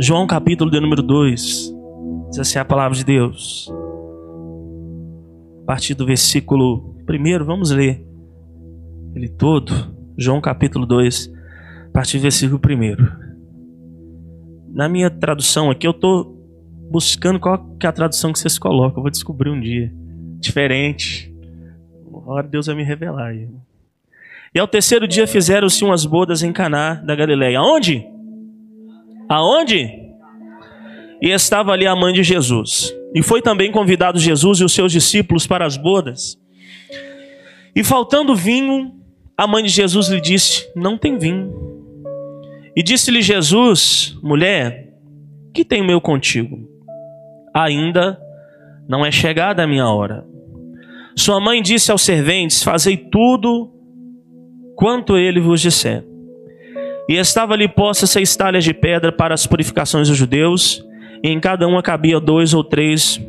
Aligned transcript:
João 0.00 0.28
capítulo 0.28 0.70
de 0.70 0.78
número 0.78 1.02
2. 1.02 1.74
Diz 2.30 2.38
assim 2.38 2.60
a 2.60 2.64
palavra 2.64 2.96
de 2.96 3.04
Deus. 3.04 3.68
A 5.62 5.66
partir 5.66 5.94
do 5.94 6.06
versículo 6.06 6.94
1, 7.10 7.44
vamos 7.44 7.72
ler 7.72 8.06
ele 9.16 9.28
todo. 9.28 9.72
João 10.16 10.40
capítulo 10.40 10.86
2, 10.86 11.34
a 11.88 11.92
partir 11.92 12.18
do 12.18 12.22
versículo 12.22 12.60
1. 12.64 14.72
Na 14.72 14.88
minha 14.88 15.10
tradução 15.10 15.68
aqui, 15.68 15.84
eu 15.84 15.90
estou 15.90 16.32
buscando 16.88 17.40
qual 17.40 17.58
que 17.76 17.84
é 17.84 17.88
a 17.88 17.92
tradução 17.92 18.32
que 18.32 18.38
vocês 18.38 18.56
colocam. 18.56 18.98
Eu 18.98 19.02
vou 19.02 19.10
descobrir 19.10 19.50
um 19.50 19.60
dia. 19.60 19.92
Diferente. 20.38 21.34
Agora 22.06 22.46
Deus 22.46 22.66
vai 22.66 22.76
me 22.76 22.84
revelar. 22.84 23.34
E 23.34 23.48
ao 24.60 24.68
terceiro 24.68 25.08
dia 25.08 25.26
fizeram-se 25.26 25.84
umas 25.84 26.06
bodas 26.06 26.44
em 26.44 26.52
Caná 26.52 26.94
da 26.94 27.16
Galileia. 27.16 27.58
Aonde? 27.58 28.06
Aonde? 29.28 30.08
E 31.20 31.30
estava 31.30 31.72
ali 31.72 31.86
a 31.86 31.94
mãe 31.94 32.12
de 32.12 32.22
Jesus. 32.22 32.94
E 33.14 33.22
foi 33.22 33.42
também 33.42 33.70
convidado 33.72 34.18
Jesus 34.18 34.60
e 34.60 34.64
os 34.64 34.72
seus 34.72 34.92
discípulos 34.92 35.46
para 35.46 35.66
as 35.66 35.76
bodas. 35.76 36.38
E 37.74 37.84
faltando 37.84 38.34
vinho, 38.34 38.92
a 39.36 39.46
mãe 39.46 39.62
de 39.62 39.70
Jesus 39.70 40.08
lhe 40.08 40.20
disse: 40.20 40.70
Não 40.74 40.96
tem 40.96 41.18
vinho. 41.18 41.52
E 42.74 42.82
disse-lhe 42.82 43.22
Jesus: 43.22 44.16
Mulher, 44.22 44.92
que 45.52 45.64
tem 45.64 45.84
meu 45.84 46.00
contigo? 46.00 46.68
Ainda 47.54 48.18
não 48.88 49.04
é 49.04 49.10
chegada 49.10 49.62
a 49.62 49.66
minha 49.66 49.88
hora. 49.88 50.24
Sua 51.16 51.40
mãe 51.40 51.60
disse 51.60 51.90
aos 51.90 52.02
serventes: 52.02 52.62
Fazei 52.62 52.96
tudo 52.96 53.72
quanto 54.76 55.16
ele 55.16 55.40
vos 55.40 55.60
disser. 55.60 56.07
E 57.08 57.16
estava 57.16 57.54
ali 57.54 57.66
posta 57.66 58.06
seis 58.06 58.36
talhas 58.36 58.64
de 58.64 58.74
pedra 58.74 59.10
para 59.10 59.32
as 59.32 59.46
purificações 59.46 60.08
dos 60.08 60.16
judeus, 60.16 60.84
e 61.22 61.30
em 61.30 61.40
cada 61.40 61.66
uma 61.66 61.82
cabia 61.82 62.20
dois 62.20 62.52
ou 62.52 62.62
três 62.62 63.20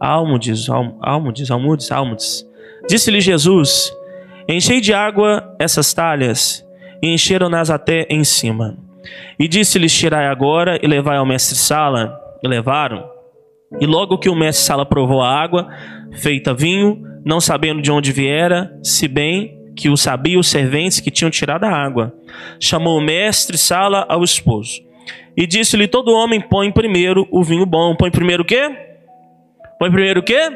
almudes, 0.00 0.68
almudes, 0.68 1.50
almudes, 1.50 1.92
almudes. 1.92 2.48
Disse-lhe 2.88 3.20
Jesus: 3.20 3.92
Enchei 4.48 4.80
de 4.80 4.94
água 4.94 5.54
essas 5.58 5.92
talhas, 5.92 6.66
e 7.02 7.12
encheram-nas 7.12 7.70
até 7.70 8.06
em 8.08 8.24
cima. 8.24 8.76
E 9.38 9.46
disse-lhes: 9.46 9.92
Tirai 9.92 10.26
agora 10.26 10.78
e 10.82 10.86
levai 10.86 11.18
ao 11.18 11.26
mestre-sala. 11.26 12.20
E 12.42 12.48
levaram. 12.48 13.08
E 13.80 13.86
logo 13.86 14.18
que 14.18 14.28
o 14.28 14.34
mestre-sala 14.34 14.84
provou 14.84 15.22
a 15.22 15.30
água, 15.30 15.68
feita 16.12 16.52
vinho, 16.52 17.02
não 17.24 17.40
sabendo 17.40 17.80
de 17.80 17.90
onde 17.90 18.12
viera, 18.12 18.78
se 18.82 19.08
bem 19.08 19.58
que 19.76 19.88
o 19.88 19.96
sabiam 19.96 20.40
os 20.40 20.48
serventes 20.48 21.00
que 21.00 21.10
tinham 21.10 21.30
tirado 21.30 21.64
a 21.64 21.70
água. 21.70 22.14
Chamou 22.60 22.98
o 22.98 23.02
mestre 23.02 23.58
sala 23.58 24.06
ao 24.08 24.22
esposo. 24.22 24.82
E 25.36 25.46
disse-lhe: 25.46 25.88
Todo 25.88 26.12
homem 26.12 26.40
põe 26.40 26.70
primeiro 26.70 27.26
o 27.30 27.42
vinho 27.42 27.66
bom. 27.66 27.94
Põe 27.96 28.10
primeiro 28.10 28.42
o 28.42 28.46
quê? 28.46 28.70
Põe 29.78 29.90
primeiro 29.90 30.20
o 30.20 30.22
quê? 30.22 30.50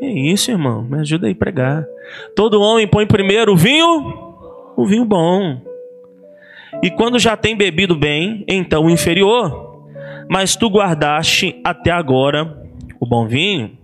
Que 0.00 0.06
isso, 0.06 0.50
irmão? 0.50 0.82
Me 0.82 1.00
ajuda 1.00 1.26
aí 1.26 1.32
a 1.32 1.36
pregar. 1.36 1.86
Todo 2.34 2.60
homem 2.60 2.86
põe 2.86 3.06
primeiro 3.06 3.52
o 3.52 3.56
vinho, 3.56 4.34
o 4.76 4.86
vinho 4.86 5.04
bom. 5.04 5.60
E 6.82 6.90
quando 6.90 7.18
já 7.18 7.36
tem 7.36 7.56
bebido 7.56 7.96
bem, 7.96 8.44
então 8.46 8.84
o 8.84 8.90
inferior. 8.90 9.86
Mas 10.28 10.54
tu 10.54 10.68
guardaste 10.68 11.60
até 11.64 11.90
agora 11.90 12.62
o 13.00 13.06
bom 13.06 13.26
vinho. 13.26 13.77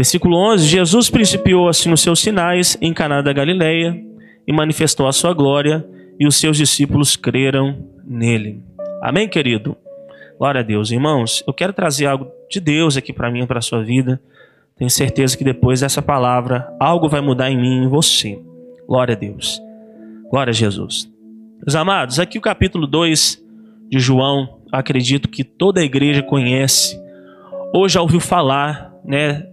Versículo 0.00 0.34
11: 0.54 0.66
Jesus 0.66 1.10
principiou 1.10 1.68
assim 1.68 1.92
os 1.92 2.00
seus 2.00 2.20
sinais 2.20 2.74
em 2.80 2.90
Caná 2.90 3.20
da 3.20 3.34
Galileia 3.34 4.02
e 4.46 4.50
manifestou 4.50 5.06
a 5.06 5.12
sua 5.12 5.34
glória, 5.34 5.86
e 6.18 6.26
os 6.26 6.36
seus 6.36 6.56
discípulos 6.56 7.16
creram 7.16 7.86
nele. 8.02 8.62
Amém, 9.02 9.28
querido? 9.28 9.76
Glória 10.38 10.62
a 10.62 10.64
Deus. 10.64 10.90
Irmãos, 10.90 11.44
eu 11.46 11.52
quero 11.52 11.74
trazer 11.74 12.06
algo 12.06 12.28
de 12.50 12.60
Deus 12.60 12.96
aqui 12.96 13.12
para 13.12 13.30
mim, 13.30 13.46
para 13.46 13.58
a 13.58 13.62
sua 13.62 13.84
vida. 13.84 14.18
Tenho 14.74 14.88
certeza 14.88 15.36
que 15.36 15.44
depois 15.44 15.80
dessa 15.80 16.00
palavra, 16.00 16.74
algo 16.80 17.06
vai 17.06 17.20
mudar 17.20 17.50
em 17.50 17.60
mim 17.60 17.82
e 17.82 17.84
em 17.84 17.88
você. 17.88 18.40
Glória 18.88 19.14
a 19.14 19.18
Deus. 19.18 19.60
Glória 20.30 20.50
a 20.50 20.54
Jesus. 20.54 21.12
Meus 21.58 21.74
amados, 21.74 22.18
aqui 22.18 22.38
o 22.38 22.40
capítulo 22.40 22.86
2 22.86 23.38
de 23.90 23.98
João, 23.98 24.60
acredito 24.72 25.28
que 25.28 25.44
toda 25.44 25.82
a 25.82 25.84
igreja 25.84 26.22
conhece, 26.22 26.98
ou 27.70 27.86
já 27.86 28.00
ouviu 28.00 28.18
falar, 28.18 28.94
né, 29.04 29.49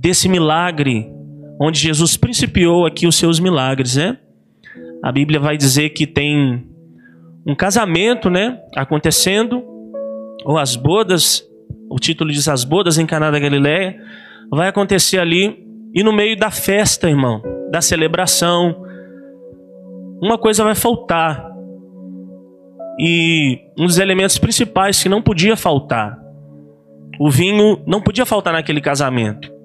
desse 0.00 0.28
milagre, 0.28 1.10
onde 1.60 1.80
Jesus 1.80 2.16
principiou 2.16 2.86
aqui 2.86 3.06
os 3.06 3.16
seus 3.16 3.40
milagres, 3.40 3.96
né? 3.96 4.16
A 5.02 5.10
Bíblia 5.10 5.40
vai 5.40 5.56
dizer 5.56 5.90
que 5.90 6.06
tem 6.06 6.66
um 7.46 7.54
casamento, 7.54 8.30
né, 8.30 8.60
acontecendo, 8.76 9.62
ou 10.44 10.56
as 10.56 10.76
bodas, 10.76 11.42
o 11.90 11.96
título 11.96 12.30
diz 12.30 12.46
as 12.46 12.62
bodas 12.62 12.98
em 12.98 13.06
Caná 13.06 13.30
da 13.30 13.38
Galileia, 13.38 13.96
vai 14.50 14.68
acontecer 14.68 15.18
ali 15.18 15.66
e 15.94 16.02
no 16.02 16.12
meio 16.12 16.36
da 16.36 16.50
festa, 16.50 17.08
irmão, 17.08 17.42
da 17.70 17.80
celebração, 17.80 18.84
uma 20.22 20.38
coisa 20.38 20.62
vai 20.62 20.74
faltar. 20.74 21.48
E 23.00 23.58
um 23.78 23.86
dos 23.86 23.98
elementos 23.98 24.38
principais 24.38 25.02
que 25.02 25.08
não 25.08 25.22
podia 25.22 25.56
faltar, 25.56 26.18
o 27.18 27.30
vinho 27.30 27.82
não 27.86 28.00
podia 28.00 28.26
faltar 28.26 28.52
naquele 28.52 28.80
casamento. 28.80 29.57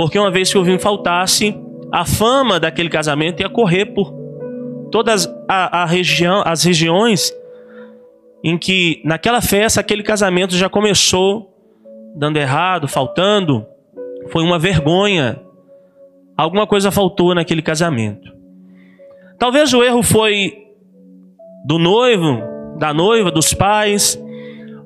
Porque 0.00 0.18
uma 0.18 0.30
vez 0.30 0.50
que 0.50 0.56
o 0.56 0.64
vinho 0.64 0.80
faltasse, 0.80 1.54
a 1.92 2.06
fama 2.06 2.58
daquele 2.58 2.88
casamento 2.88 3.42
ia 3.42 3.50
correr 3.50 3.84
por 3.84 4.10
todas 4.90 5.26
a, 5.46 5.82
a 5.82 5.84
região, 5.84 6.42
as 6.42 6.64
regiões 6.64 7.30
em 8.42 8.56
que 8.56 9.02
naquela 9.04 9.42
festa 9.42 9.82
aquele 9.82 10.02
casamento 10.02 10.56
já 10.56 10.70
começou 10.70 11.54
dando 12.16 12.38
errado, 12.38 12.88
faltando, 12.88 13.66
foi 14.30 14.42
uma 14.42 14.58
vergonha. 14.58 15.38
Alguma 16.34 16.66
coisa 16.66 16.90
faltou 16.90 17.34
naquele 17.34 17.60
casamento. 17.60 18.32
Talvez 19.38 19.74
o 19.74 19.84
erro 19.84 20.02
foi 20.02 20.50
do 21.66 21.78
noivo, 21.78 22.42
da 22.78 22.94
noiva, 22.94 23.30
dos 23.30 23.52
pais, 23.52 24.18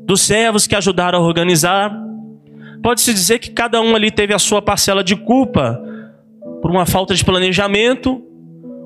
dos 0.00 0.22
servos 0.22 0.66
que 0.66 0.74
ajudaram 0.74 1.20
a 1.20 1.24
organizar 1.24 1.96
pode-se 2.84 3.14
dizer 3.14 3.38
que 3.38 3.50
cada 3.50 3.80
um 3.80 3.96
ali 3.96 4.10
teve 4.10 4.34
a 4.34 4.38
sua 4.38 4.60
parcela 4.60 5.02
de 5.02 5.16
culpa 5.16 5.82
por 6.60 6.70
uma 6.70 6.84
falta 6.84 7.14
de 7.14 7.24
planejamento, 7.24 8.22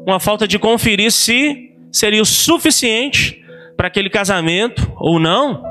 uma 0.07 0.21
falta 0.21 0.47
de 0.47 0.57
conferir 0.57 1.11
se 1.11 1.75
seria 1.91 2.23
o 2.23 2.25
suficiente 2.25 3.45
para 3.77 3.89
aquele 3.89 4.09
casamento 4.09 4.93
ou 4.97 5.19
não. 5.19 5.65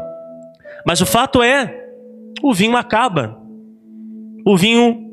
Mas 0.86 1.00
o 1.00 1.06
fato 1.06 1.42
é, 1.42 1.74
o 2.44 2.54
vinho 2.54 2.76
acaba. 2.76 3.42
O 4.46 4.58
vinho 4.58 5.10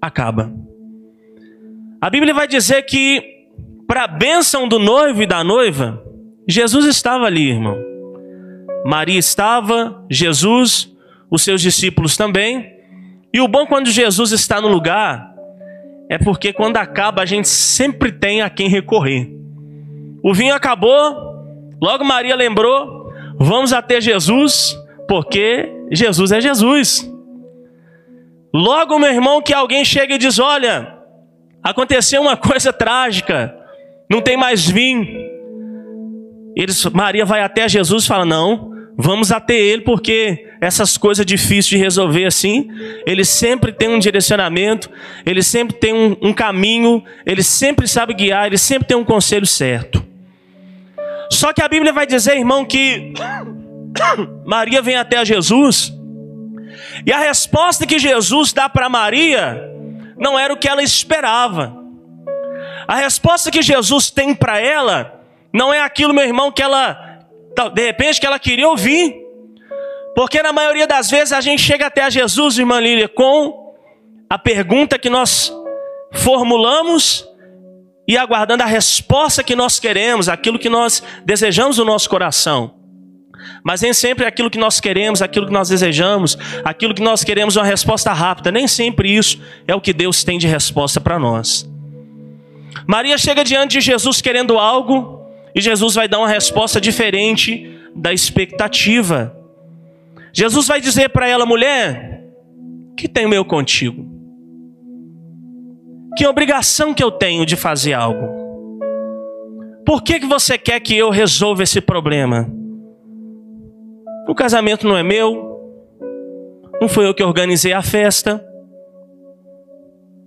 acaba. 0.00 0.54
A 2.00 2.08
Bíblia 2.08 2.32
vai 2.32 2.46
dizer 2.46 2.82
que 2.82 3.20
para 3.84 4.04
a 4.04 4.08
bênção 4.08 4.68
do 4.68 4.78
noivo 4.78 5.24
e 5.24 5.26
da 5.26 5.42
noiva, 5.42 6.00
Jesus 6.48 6.86
estava 6.86 7.24
ali, 7.24 7.50
irmão. 7.50 7.76
Maria 8.86 9.18
estava, 9.18 10.06
Jesus 10.08 10.93
os 11.30 11.42
seus 11.42 11.60
discípulos 11.60 12.16
também. 12.16 12.72
E 13.32 13.40
o 13.40 13.48
bom 13.48 13.66
quando 13.66 13.90
Jesus 13.90 14.32
está 14.32 14.60
no 14.60 14.68
lugar 14.68 15.34
é 16.08 16.18
porque 16.18 16.52
quando 16.52 16.76
acaba 16.76 17.22
a 17.22 17.26
gente 17.26 17.48
sempre 17.48 18.12
tem 18.12 18.42
a 18.42 18.50
quem 18.50 18.68
recorrer. 18.68 19.30
O 20.22 20.32
vinho 20.32 20.54
acabou, 20.54 21.44
logo 21.80 22.04
Maria 22.04 22.36
lembrou: 22.36 23.12
vamos 23.38 23.72
até 23.72 24.00
Jesus, 24.00 24.78
porque 25.08 25.70
Jesus 25.90 26.32
é 26.32 26.40
Jesus. 26.40 27.10
Logo, 28.52 28.98
meu 28.98 29.10
irmão, 29.10 29.42
que 29.42 29.52
alguém 29.52 29.84
chega 29.84 30.14
e 30.14 30.18
diz: 30.18 30.38
Olha, 30.38 30.96
aconteceu 31.62 32.22
uma 32.22 32.36
coisa 32.38 32.72
trágica, 32.72 33.54
não 34.08 34.20
tem 34.20 34.36
mais 34.36 34.66
vinho. 34.66 35.24
Eles, 36.56 36.84
Maria 36.86 37.24
vai 37.24 37.42
até 37.42 37.68
Jesus 37.68 38.04
e 38.04 38.06
fala: 38.06 38.24
Não, 38.24 38.70
vamos 38.96 39.32
até 39.32 39.56
ele, 39.56 39.82
porque 39.82 40.46
essas 40.64 40.96
coisas 40.96 41.26
difíceis 41.26 41.66
de 41.66 41.76
resolver 41.76 42.24
assim, 42.24 42.70
ele 43.06 43.24
sempre 43.24 43.70
tem 43.70 43.88
um 43.88 43.98
direcionamento, 43.98 44.90
ele 45.26 45.42
sempre 45.42 45.76
tem 45.76 45.92
um, 45.92 46.16
um 46.22 46.32
caminho, 46.32 47.04
ele 47.26 47.42
sempre 47.42 47.86
sabe 47.86 48.14
guiar, 48.14 48.46
ele 48.46 48.56
sempre 48.56 48.88
tem 48.88 48.96
um 48.96 49.04
conselho 49.04 49.46
certo. 49.46 50.04
Só 51.30 51.52
que 51.52 51.62
a 51.62 51.68
Bíblia 51.68 51.92
vai 51.92 52.06
dizer, 52.06 52.36
irmão, 52.36 52.64
que 52.64 53.12
Maria 54.46 54.80
vem 54.80 54.96
até 54.96 55.22
Jesus, 55.24 55.92
e 57.04 57.12
a 57.12 57.18
resposta 57.18 57.86
que 57.86 57.98
Jesus 57.98 58.52
dá 58.52 58.68
para 58.68 58.88
Maria 58.88 59.70
não 60.16 60.38
era 60.38 60.54
o 60.54 60.56
que 60.56 60.68
ela 60.68 60.82
esperava. 60.82 61.76
A 62.86 62.96
resposta 62.96 63.50
que 63.50 63.62
Jesus 63.62 64.10
tem 64.10 64.34
para 64.34 64.58
ela 64.58 65.20
não 65.52 65.72
é 65.72 65.80
aquilo, 65.80 66.14
meu 66.14 66.24
irmão, 66.24 66.50
que 66.50 66.62
ela, 66.62 67.18
de 67.74 67.82
repente, 67.82 68.20
que 68.20 68.26
ela 68.26 68.38
queria 68.38 68.68
ouvir. 68.68 69.23
Porque 70.14 70.42
na 70.42 70.52
maioria 70.52 70.86
das 70.86 71.10
vezes 71.10 71.32
a 71.32 71.40
gente 71.40 71.60
chega 71.60 71.86
até 71.86 72.02
a 72.02 72.10
Jesus, 72.10 72.58
irmã 72.58 72.80
Lília, 72.80 73.08
com 73.08 73.74
a 74.30 74.38
pergunta 74.38 74.98
que 74.98 75.10
nós 75.10 75.52
formulamos 76.12 77.28
e 78.06 78.16
aguardando 78.16 78.62
a 78.62 78.66
resposta 78.66 79.42
que 79.42 79.56
nós 79.56 79.80
queremos, 79.80 80.28
aquilo 80.28 80.58
que 80.58 80.68
nós 80.68 81.02
desejamos 81.24 81.78
no 81.78 81.84
nosso 81.84 82.08
coração. 82.08 82.74
Mas 83.62 83.80
nem 83.80 83.92
sempre 83.92 84.24
é 84.24 84.28
aquilo 84.28 84.50
que 84.50 84.58
nós 84.58 84.78
queremos, 84.80 85.20
aquilo 85.20 85.46
que 85.46 85.52
nós 85.52 85.68
desejamos, 85.68 86.38
aquilo 86.64 86.94
que 86.94 87.02
nós 87.02 87.24
queremos 87.24 87.56
uma 87.56 87.64
resposta 87.64 88.12
rápida. 88.12 88.50
Nem 88.52 88.68
sempre 88.68 89.14
isso 89.14 89.40
é 89.66 89.74
o 89.74 89.80
que 89.80 89.92
Deus 89.92 90.22
tem 90.22 90.38
de 90.38 90.46
resposta 90.46 91.00
para 91.00 91.18
nós. 91.18 91.68
Maria 92.86 93.16
chega 93.16 93.44
diante 93.44 93.72
de 93.72 93.80
Jesus 93.80 94.20
querendo 94.20 94.58
algo 94.58 95.26
e 95.54 95.60
Jesus 95.60 95.94
vai 95.94 96.08
dar 96.08 96.18
uma 96.18 96.28
resposta 96.28 96.80
diferente 96.80 97.78
da 97.94 98.12
expectativa. 98.12 99.34
Jesus 100.34 100.66
vai 100.66 100.80
dizer 100.80 101.10
para 101.10 101.28
ela, 101.28 101.46
mulher, 101.46 102.24
que 102.96 103.06
tenho 103.08 103.32
eu 103.32 103.44
contigo? 103.44 104.04
Que 106.16 106.26
obrigação 106.26 106.92
que 106.92 107.02
eu 107.02 107.12
tenho 107.12 107.46
de 107.46 107.54
fazer 107.54 107.92
algo? 107.92 108.44
Por 109.86 110.02
que, 110.02 110.18
que 110.18 110.26
você 110.26 110.58
quer 110.58 110.80
que 110.80 110.96
eu 110.96 111.08
resolva 111.10 111.62
esse 111.62 111.80
problema? 111.80 112.50
O 114.28 114.34
casamento 114.34 114.88
não 114.88 114.96
é 114.96 115.04
meu, 115.04 115.60
não 116.80 116.88
foi 116.88 117.06
eu 117.06 117.14
que 117.14 117.22
organizei 117.22 117.72
a 117.72 117.82
festa, 117.82 118.44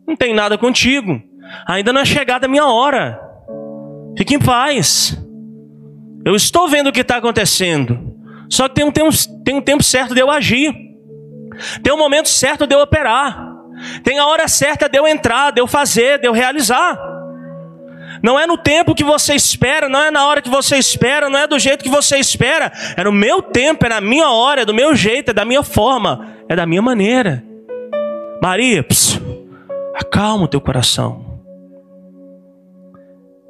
não 0.08 0.16
tem 0.16 0.34
nada 0.34 0.58
contigo, 0.58 1.22
ainda 1.68 1.92
não 1.92 2.00
é 2.00 2.06
chegada 2.06 2.46
a 2.46 2.50
minha 2.50 2.66
hora. 2.66 3.20
Fique 4.18 4.36
em 4.36 4.40
paz. 4.40 5.22
Eu 6.24 6.34
estou 6.34 6.70
vendo 6.70 6.88
o 6.88 6.94
que 6.94 7.02
está 7.02 7.18
acontecendo. 7.18 8.07
Só 8.50 8.68
que 8.68 8.76
tem 8.76 8.86
um, 8.86 8.92
tempo, 8.92 9.10
tem 9.44 9.56
um 9.56 9.62
tempo 9.62 9.84
certo 9.84 10.14
de 10.14 10.22
eu 10.22 10.30
agir. 10.30 10.74
Tem 11.84 11.94
um 11.94 11.98
momento 11.98 12.30
certo 12.30 12.66
de 12.66 12.76
eu 12.76 12.80
operar. 12.80 13.48
Tem 14.04 14.18
a 14.20 14.26
hora 14.26 14.48
certa 14.48 14.88
de 14.88 14.98
eu 14.98 15.08
entrar, 15.08 15.52
de 15.52 15.62
eu 15.62 15.68
fazer, 15.68 16.20
de 16.20 16.28
eu 16.28 16.32
realizar. 16.32 16.98
Não 18.24 18.40
é 18.40 18.48
no 18.48 18.58
tempo 18.58 18.96
que 18.96 19.04
você 19.04 19.36
espera, 19.36 19.88
não 19.88 20.02
é 20.02 20.10
na 20.10 20.26
hora 20.26 20.42
que 20.42 20.50
você 20.50 20.78
espera, 20.78 21.30
não 21.30 21.38
é 21.38 21.48
do 21.48 21.60
jeito 21.60 21.84
que 21.84 21.90
você 21.90 22.18
espera. 22.18 22.72
É 22.96 23.04
no 23.04 23.12
meu 23.12 23.42
tempo, 23.42 23.86
é 23.86 23.90
na 23.90 24.02
minha 24.02 24.30
hora, 24.30 24.62
é 24.62 24.66
do 24.66 24.74
meu 24.74 24.96
jeito, 24.96 25.30
é 25.32 25.34
da 25.34 25.46
minha 25.46 25.64
forma, 25.64 26.28
é 26.50 26.56
da 26.56 26.66
minha 26.66 26.82
maneira. 26.82 27.44
Maria, 28.42 28.84
psiu, 28.84 29.50
acalma 29.96 30.46
o 30.46 30.48
teu 30.48 30.62
coração. 30.62 31.26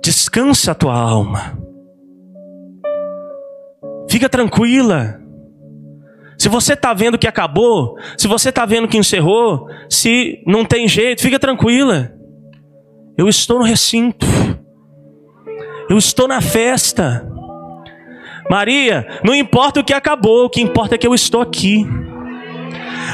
Descansa 0.02 0.72
a 0.72 0.76
tua 0.76 0.96
alma. 0.96 1.67
Fica 4.10 4.30
tranquila. 4.30 5.20
Se 6.38 6.50
você 6.50 6.74
está 6.74 6.94
vendo 6.94 7.18
que 7.18 7.28
acabou, 7.28 7.98
se 8.16 8.28
você 8.28 8.50
está 8.50 8.66
vendo 8.66 8.88
que 8.88 8.98
encerrou, 8.98 9.68
se 9.90 10.44
não 10.46 10.64
tem 10.64 10.88
jeito, 10.88 11.22
fica 11.22 11.40
tranquila. 11.40 12.12
Eu 13.18 13.28
estou 13.28 13.60
no 13.60 13.66
recinto. 13.66 14.26
Eu 15.90 15.98
estou 15.98 16.28
na 16.28 16.42
festa. 16.42 17.28
Maria, 18.50 19.20
não 19.24 19.34
importa 19.34 19.80
o 19.80 19.84
que 19.84 19.94
acabou, 19.94 20.46
o 20.46 20.50
que 20.50 20.62
importa 20.62 20.96
é 20.96 20.98
que 20.98 21.08
eu 21.08 21.16
estou 21.16 21.42
aqui. 21.42 21.86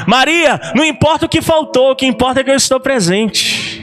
Maria, 0.06 0.60
não 0.74 0.84
importa 0.84 1.26
o 1.26 1.28
que 1.28 1.40
faltou, 1.40 1.92
o 1.92 1.96
que 1.96 2.06
importa 2.06 2.40
é 2.40 2.44
que 2.44 2.50
eu 2.50 2.56
estou 2.56 2.78
presente. 2.78 3.73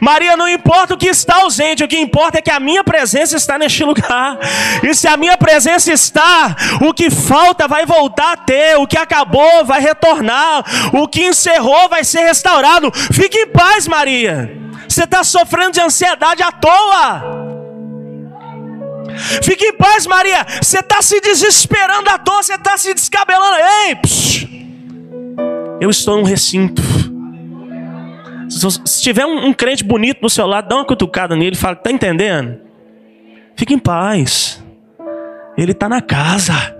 Maria, 0.00 0.36
não 0.36 0.48
importa 0.48 0.94
o 0.94 0.96
que 0.96 1.08
está 1.08 1.42
ausente, 1.42 1.84
o 1.84 1.88
que 1.88 1.98
importa 1.98 2.38
é 2.38 2.42
que 2.42 2.50
a 2.50 2.60
minha 2.60 2.82
presença 2.82 3.36
está 3.36 3.58
neste 3.58 3.84
lugar. 3.84 4.38
E 4.82 4.94
se 4.94 5.06
a 5.08 5.16
minha 5.16 5.36
presença 5.36 5.92
está, 5.92 6.56
o 6.80 6.94
que 6.94 7.10
falta 7.10 7.68
vai 7.68 7.84
voltar 7.84 8.32
a 8.32 8.36
ter, 8.36 8.76
o 8.78 8.86
que 8.86 8.96
acabou 8.96 9.64
vai 9.64 9.80
retornar, 9.80 10.64
o 10.92 11.06
que 11.06 11.24
encerrou 11.24 11.88
vai 11.88 12.04
ser 12.04 12.20
restaurado. 12.20 12.90
Fique 13.12 13.38
em 13.38 13.46
paz, 13.48 13.86
Maria. 13.86 14.56
Você 14.88 15.04
está 15.04 15.22
sofrendo 15.22 15.72
de 15.72 15.80
ansiedade 15.80 16.42
à 16.42 16.50
toa. 16.50 17.48
Fique 19.42 19.66
em 19.66 19.72
paz, 19.72 20.06
Maria. 20.06 20.46
Você 20.62 20.78
está 20.78 21.02
se 21.02 21.20
desesperando 21.20 22.08
à 22.08 22.18
toa, 22.18 22.42
você 22.42 22.54
está 22.54 22.76
se 22.76 22.94
descabelando. 22.94 23.56
Ei, 23.86 23.96
psh. 23.96 24.48
eu 25.80 25.90
estou 25.90 26.16
num 26.16 26.24
recinto. 26.24 26.82
Se 28.48 29.02
tiver 29.02 29.26
um, 29.26 29.46
um, 29.46 29.52
crente 29.52 29.84
bonito 29.84 30.20
no 30.22 30.30
seu 30.30 30.46
lado, 30.46 30.68
dá 30.68 30.76
uma 30.76 30.84
cutucada 30.84 31.36
nele 31.36 31.54
e 31.54 31.58
fala: 31.58 31.74
Está 31.74 31.90
entendendo? 31.90 32.60
Fique 33.56 33.74
em 33.74 33.78
paz. 33.78 34.64
Ele 35.56 35.72
está 35.72 35.88
na 35.88 36.00
casa. 36.00 36.76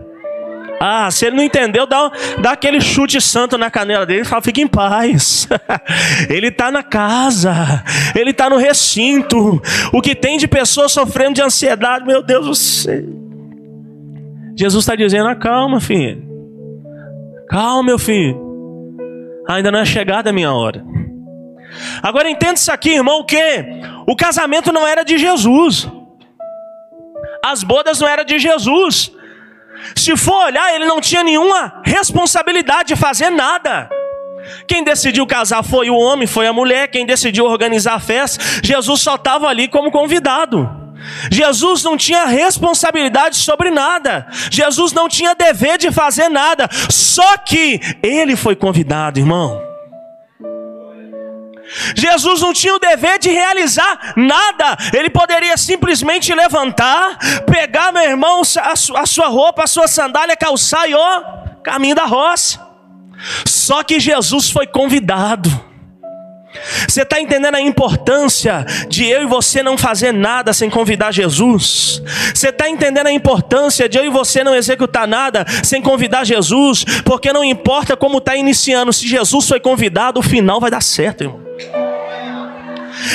Ah, 0.80 1.10
se 1.10 1.26
ele 1.26 1.36
não 1.36 1.42
entendeu, 1.42 1.86
dá, 1.86 2.10
dá 2.40 2.52
aquele 2.52 2.80
chute 2.80 3.20
santo 3.20 3.58
na 3.58 3.70
canela 3.70 4.06
dele 4.06 4.20
e 4.20 4.24
fala: 4.24 4.40
fique 4.42 4.60
em 4.60 4.66
paz. 4.68 5.48
ele 6.30 6.48
está 6.48 6.70
na 6.70 6.82
casa, 6.82 7.82
ele 8.14 8.30
está 8.30 8.48
no 8.48 8.56
recinto. 8.56 9.60
O 9.92 10.00
que 10.00 10.14
tem 10.14 10.38
de 10.38 10.46
pessoas 10.46 10.92
sofrendo 10.92 11.34
de 11.34 11.42
ansiedade, 11.42 12.06
meu 12.06 12.22
Deus 12.22 12.46
do 12.46 12.54
céu. 12.54 13.02
Jesus 14.56 14.84
está 14.84 14.94
dizendo: 14.94 15.34
calma, 15.36 15.80
filho. 15.80 16.22
Calma, 17.48 17.82
meu 17.82 17.98
filho. 17.98 18.46
Ainda 19.48 19.72
não 19.72 19.80
é 19.80 19.84
chegada 19.84 20.30
a 20.30 20.32
minha 20.32 20.52
hora. 20.52 20.84
Agora 22.02 22.28
entenda 22.28 22.54
isso 22.54 22.72
aqui, 22.72 22.90
irmão, 22.90 23.24
que 23.24 23.64
o 24.06 24.16
casamento 24.16 24.72
não 24.72 24.86
era 24.86 25.04
de 25.04 25.18
Jesus. 25.18 25.88
As 27.44 27.62
bodas 27.62 28.00
não 28.00 28.08
eram 28.08 28.24
de 28.24 28.38
Jesus. 28.38 29.12
Se 29.94 30.16
for 30.16 30.46
olhar, 30.46 30.74
ele 30.74 30.86
não 30.86 31.00
tinha 31.00 31.22
nenhuma 31.22 31.80
responsabilidade 31.84 32.88
de 32.88 32.96
fazer 32.96 33.30
nada. 33.30 33.88
Quem 34.66 34.82
decidiu 34.82 35.26
casar 35.26 35.62
foi 35.62 35.90
o 35.90 35.96
homem, 35.96 36.26
foi 36.26 36.46
a 36.46 36.52
mulher. 36.52 36.88
Quem 36.88 37.04
decidiu 37.06 37.44
organizar 37.44 37.94
a 37.94 38.00
festa, 38.00 38.44
Jesus 38.62 39.00
só 39.00 39.14
estava 39.14 39.48
ali 39.48 39.68
como 39.68 39.90
convidado. 39.90 40.68
Jesus 41.30 41.84
não 41.84 41.96
tinha 41.96 42.24
responsabilidade 42.24 43.36
sobre 43.36 43.70
nada. 43.70 44.26
Jesus 44.50 44.92
não 44.92 45.08
tinha 45.08 45.34
dever 45.34 45.78
de 45.78 45.92
fazer 45.92 46.28
nada. 46.28 46.68
Só 46.90 47.36
que 47.38 47.80
ele 48.02 48.34
foi 48.36 48.56
convidado, 48.56 49.18
irmão. 49.18 49.67
Jesus 51.94 52.40
não 52.40 52.52
tinha 52.52 52.74
o 52.74 52.78
dever 52.78 53.18
de 53.18 53.30
realizar 53.30 54.14
nada, 54.16 54.76
ele 54.92 55.10
poderia 55.10 55.56
simplesmente 55.56 56.34
levantar, 56.34 57.18
pegar 57.44 57.92
meu 57.92 58.02
irmão, 58.02 58.42
a 58.94 59.06
sua 59.06 59.28
roupa, 59.28 59.64
a 59.64 59.66
sua 59.66 59.88
sandália, 59.88 60.36
calçar 60.36 60.88
e 60.88 60.94
ó, 60.94 61.22
caminho 61.62 61.94
da 61.94 62.04
roça. 62.04 62.66
Só 63.46 63.82
que 63.82 64.00
Jesus 64.00 64.50
foi 64.50 64.66
convidado. 64.66 65.68
Você 66.88 67.02
está 67.02 67.20
entendendo 67.20 67.54
a 67.54 67.60
importância 67.60 68.64
de 68.88 69.06
eu 69.06 69.22
e 69.22 69.26
você 69.26 69.62
não 69.62 69.76
fazer 69.76 70.12
nada 70.12 70.52
sem 70.52 70.70
convidar 70.70 71.12
Jesus? 71.12 72.02
Você 72.34 72.48
está 72.48 72.68
entendendo 72.68 73.06
a 73.06 73.12
importância 73.12 73.88
de 73.88 73.98
eu 73.98 74.04
e 74.04 74.08
você 74.08 74.42
não 74.42 74.54
executar 74.54 75.06
nada 75.06 75.44
sem 75.62 75.82
convidar 75.82 76.24
Jesus? 76.24 76.84
Porque 77.04 77.32
não 77.32 77.44
importa 77.44 77.96
como 77.96 78.18
está 78.18 78.34
iniciando, 78.34 78.92
se 78.92 79.06
Jesus 79.06 79.46
foi 79.46 79.60
convidado, 79.60 80.20
o 80.20 80.22
final 80.22 80.60
vai 80.60 80.70
dar 80.70 80.82
certo, 80.82 81.24
irmão. 81.24 81.47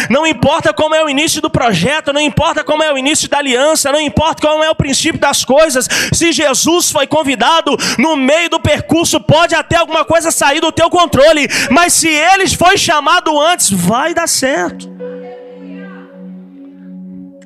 Não 0.09 0.25
importa 0.25 0.73
como 0.73 0.95
é 0.95 1.03
o 1.03 1.09
início 1.09 1.41
do 1.41 1.49
projeto, 1.49 2.13
não 2.13 2.21
importa 2.21 2.63
como 2.63 2.83
é 2.83 2.91
o 2.91 2.97
início 2.97 3.29
da 3.29 3.37
aliança, 3.37 3.91
não 3.91 3.99
importa 3.99 4.47
como 4.47 4.63
é 4.63 4.69
o 4.69 4.75
princípio 4.75 5.19
das 5.19 5.43
coisas. 5.43 5.87
Se 6.13 6.31
Jesus 6.31 6.91
foi 6.91 7.07
convidado, 7.07 7.75
no 7.97 8.15
meio 8.15 8.49
do 8.49 8.59
percurso 8.59 9.19
pode 9.19 9.55
até 9.55 9.77
alguma 9.77 10.05
coisa 10.05 10.31
sair 10.31 10.59
do 10.59 10.71
teu 10.71 10.89
controle, 10.89 11.47
mas 11.69 11.93
se 11.93 12.07
ele 12.07 12.47
foi 12.47 12.77
chamado 12.77 13.39
antes, 13.39 13.69
vai 13.69 14.13
dar 14.13 14.27
certo. 14.27 14.91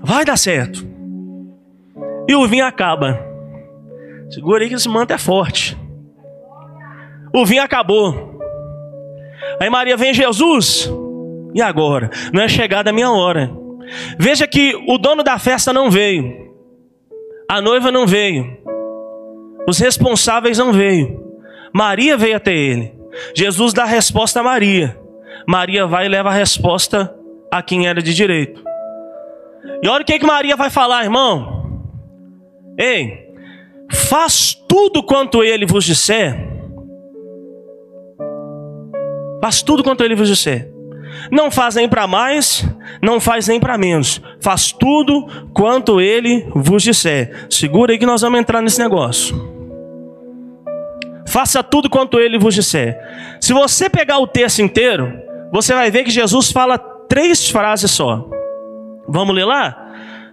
Vai 0.02 0.24
dar 0.24 0.38
certo. 0.38 0.88
E 2.28 2.36
o 2.36 2.48
vinho 2.48 2.66
acaba. 2.66 3.20
Segura 4.30 4.64
aí 4.64 4.70
que 4.70 4.76
esse 4.76 4.90
manto 4.90 5.14
é 5.14 5.18
forte. 5.18 5.78
O 7.34 7.46
vinho 7.46 7.64
acabou. 7.64 8.40
Aí 9.60 9.70
Maria 9.70 9.96
vem 9.96 10.14
Jesus. 10.14 10.90
E 11.58 11.62
agora? 11.62 12.12
Não 12.32 12.44
é 12.44 12.48
chegada 12.48 12.92
a 12.92 12.94
minha 12.94 13.12
hora. 13.12 13.52
Veja 14.20 14.46
que 14.46 14.76
o 14.88 15.00
dono 15.00 15.24
da 15.24 15.40
festa 15.40 15.74
não 15.74 15.90
veio. 15.90 16.54
A 17.50 17.60
noiva 17.60 17.92
não 17.92 18.06
veio. 18.06 18.56
Os 19.68 19.80
responsáveis 19.80 20.60
não 20.60 20.72
veio. 20.72 21.20
Maria 21.74 22.16
veio 22.16 22.36
até 22.36 22.54
ele. 22.56 22.94
Jesus 23.36 23.74
dá 23.74 23.84
a 23.84 23.88
resposta 23.88 24.40
a 24.40 24.44
Maria. 24.44 25.00
Maria 25.48 25.88
vai 25.88 26.06
e 26.06 26.10
leva 26.10 26.30
a 26.30 26.34
resposta 26.34 27.12
a 27.52 27.64
quem 27.64 27.88
era 27.88 28.04
de 28.04 28.14
direito. 28.14 28.64
E 29.82 29.88
olha 29.88 30.04
o 30.04 30.06
que, 30.06 30.20
que 30.20 30.28
Maria 30.28 30.56
vai 30.56 30.70
falar, 30.70 31.06
irmão. 31.06 31.82
Ei, 32.78 33.32
faz 33.92 34.54
tudo 34.54 35.02
quanto 35.02 35.44
ele 35.44 35.66
vos 35.66 35.84
disser. 35.84 36.38
Faz 39.42 39.64
tudo 39.64 39.84
quanto 39.84 40.04
ele 40.04 40.14
vos 40.14 40.28
disser. 40.28 40.77
Não 41.32 41.52
faz 41.52 41.76
nem 41.76 41.88
para 41.88 42.08
mais, 42.08 42.66
não 43.02 43.20
faz 43.20 43.48
nem 43.48 43.60
para 43.60 43.78
menos. 43.78 44.22
Faz 44.40 44.72
tudo 44.72 45.28
quanto 45.54 46.02
ele 46.02 46.48
vos 46.56 46.84
disser. 46.84 47.48
Segura 47.50 47.92
aí 47.92 48.00
que 48.00 48.06
nós 48.06 48.22
vamos 48.22 48.40
entrar 48.40 48.62
nesse 48.62 48.80
negócio. 48.80 49.36
Faça 51.28 51.62
tudo 51.62 51.90
quanto 51.90 52.20
ele 52.20 52.38
vos 52.38 52.56
disser. 52.56 52.98
Se 53.42 53.54
você 53.54 53.90
pegar 53.90 54.20
o 54.20 54.28
texto 54.28 54.62
inteiro, 54.62 55.14
você 55.52 55.74
vai 55.74 55.92
ver 55.92 56.04
que 56.04 56.12
Jesus 56.12 56.52
fala 56.52 56.78
três 56.78 57.50
frases 57.50 57.92
só. 57.92 58.28
Vamos 59.08 59.36
ler 59.36 59.46
lá? 59.46 59.88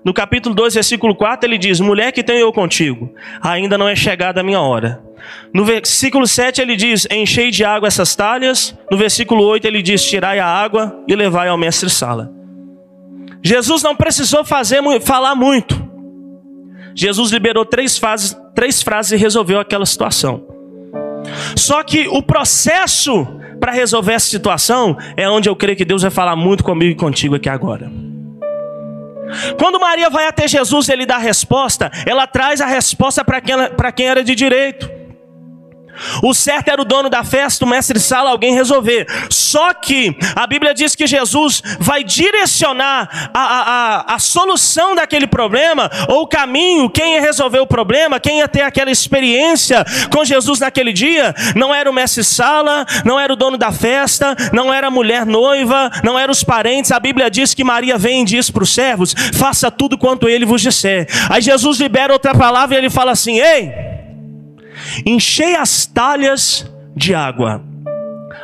no 0.05 0.12
capítulo 0.12 0.55
2, 0.55 0.75
versículo 0.75 1.14
4, 1.17 1.49
ele 1.49 1.57
diz: 1.57 1.81
Mulher 1.81 2.12
que 2.12 2.23
tenho 2.23 2.41
eu 2.41 2.53
contigo, 2.53 3.12
ainda 3.41 3.79
não 3.79 3.88
é 3.88 3.97
chegada 3.97 4.41
a 4.41 4.45
minha 4.45 4.61
hora. 4.61 5.03
No 5.52 5.64
versículo 5.64 6.26
7 6.26 6.61
ele 6.61 6.76
diz: 6.76 7.07
Enchei 7.11 7.50
de 7.50 7.64
água 7.64 7.88
essas 7.88 8.14
talhas. 8.16 8.76
No 8.90 8.97
versículo 8.97 9.45
8 9.45 9.66
ele 9.66 9.83
diz: 9.83 10.04
Tirai 10.04 10.38
a 10.38 10.47
água 10.47 11.02
e 11.07 11.14
levai 11.14 11.49
ao 11.49 11.57
mestre 11.57 11.88
Sala. 11.88 12.33
Jesus 13.43 13.83
não 13.83 13.95
precisou 13.95 14.45
fazer, 14.45 14.81
falar 15.02 15.35
muito. 15.35 15.83
Jesus 16.95 17.31
liberou 17.31 17.64
três, 17.64 17.99
fases, 17.99 18.37
três 18.54 18.83
frases 18.83 19.12
e 19.12 19.16
resolveu 19.16 19.59
aquela 19.61 19.85
situação. 19.85 20.47
Só 21.57 21.83
que 21.83 22.09
o 22.09 22.23
processo 22.23 23.26
para 23.61 23.73
resolver 23.73 24.12
essa 24.12 24.28
situação 24.28 24.97
é 25.16 25.28
onde 25.28 25.49
eu 25.49 25.57
creio 25.57 25.76
que 25.76 25.85
Deus 25.85 26.02
vai 26.02 26.11
falar 26.11 26.37
muito 26.37 26.64
comigo 26.64 26.93
e 26.93 26.95
contigo 26.95 27.35
aqui 27.35 27.49
agora. 27.49 27.90
Quando 29.59 29.81
Maria 29.81 30.11
vai 30.11 30.26
até 30.26 30.47
Jesus, 30.47 30.88
ele 30.88 31.07
dá 31.07 31.16
a 31.16 31.19
resposta, 31.19 31.90
ela 32.07 32.26
traz 32.26 32.61
a 32.61 32.66
resposta 32.66 33.25
para 33.25 33.40
quem, 33.40 33.57
quem 33.95 34.07
era 34.07 34.23
de 34.23 34.35
direito. 34.35 34.94
O 36.23 36.35
certo 36.35 36.69
era 36.69 36.81
o 36.81 36.85
dono 36.85 37.09
da 37.09 37.25
festa, 37.25 37.65
o 37.65 37.69
mestre 37.69 37.99
sala, 38.01 38.31
alguém 38.31 38.55
resolver. 38.55 39.07
Só 39.31 39.73
que 39.75 40.17
a 40.35 40.47
Bíblia 40.47 40.75
diz 40.75 40.95
que 40.95 41.07
Jesus 41.07 41.63
vai 41.79 42.03
direcionar 42.03 43.31
a, 43.33 43.41
a, 43.41 43.61
a, 43.61 44.15
a, 44.15 44.19
solução 44.19 44.95
daquele 44.95 45.27
problema, 45.27 45.91
ou 46.09 46.23
o 46.23 46.27
caminho, 46.27 46.89
quem 46.91 47.15
ia 47.15 47.21
resolver 47.21 47.61
o 47.61 47.67
problema, 47.67 48.21
quem 48.21 48.39
ia 48.39 48.49
ter 48.49 48.63
aquela 48.63 48.91
experiência 48.91 49.85
com 50.11 50.25
Jesus 50.25 50.61
naquele 50.61 50.93
dia, 50.93 51.35
não 51.55 51.75
era 51.75 51.91
o 51.91 51.93
mestre 51.93 52.25
sala, 52.25 52.87
não 53.05 53.19
era 53.19 53.33
o 53.33 53.37
dono 53.37 53.57
da 53.57 53.73
festa, 53.73 54.37
não 54.53 54.73
era 54.73 54.89
a 54.89 54.91
mulher 54.91 55.27
noiva, 55.27 55.91
não 56.03 56.19
eram 56.19 56.33
os 56.33 56.45
parentes. 56.45 56.93
A 56.93 57.01
Bíblia 57.01 57.31
diz 57.31 57.55
que 57.55 57.65
Maria 57.65 57.99
vem 57.99 58.23
e 58.23 58.25
diz 58.25 58.51
para 58.51 58.63
os 58.63 58.73
servos: 58.73 59.15
faça 59.35 59.71
tudo 59.71 59.99
quanto 59.99 60.29
ele 60.29 60.45
vos 60.45 60.63
disser. 60.63 61.07
Aí 61.31 61.43
Jesus 61.43 61.79
libera 61.79 62.13
outra 62.13 62.35
palavra 62.35 62.75
e 62.75 62.79
ele 62.79 62.91
fala 62.91 63.13
assim: 63.13 63.41
Ei! 63.41 63.94
Enchei 65.05 65.57
as 65.57 65.87
talhas 65.87 66.71
de 66.95 67.15
água. 67.15 67.63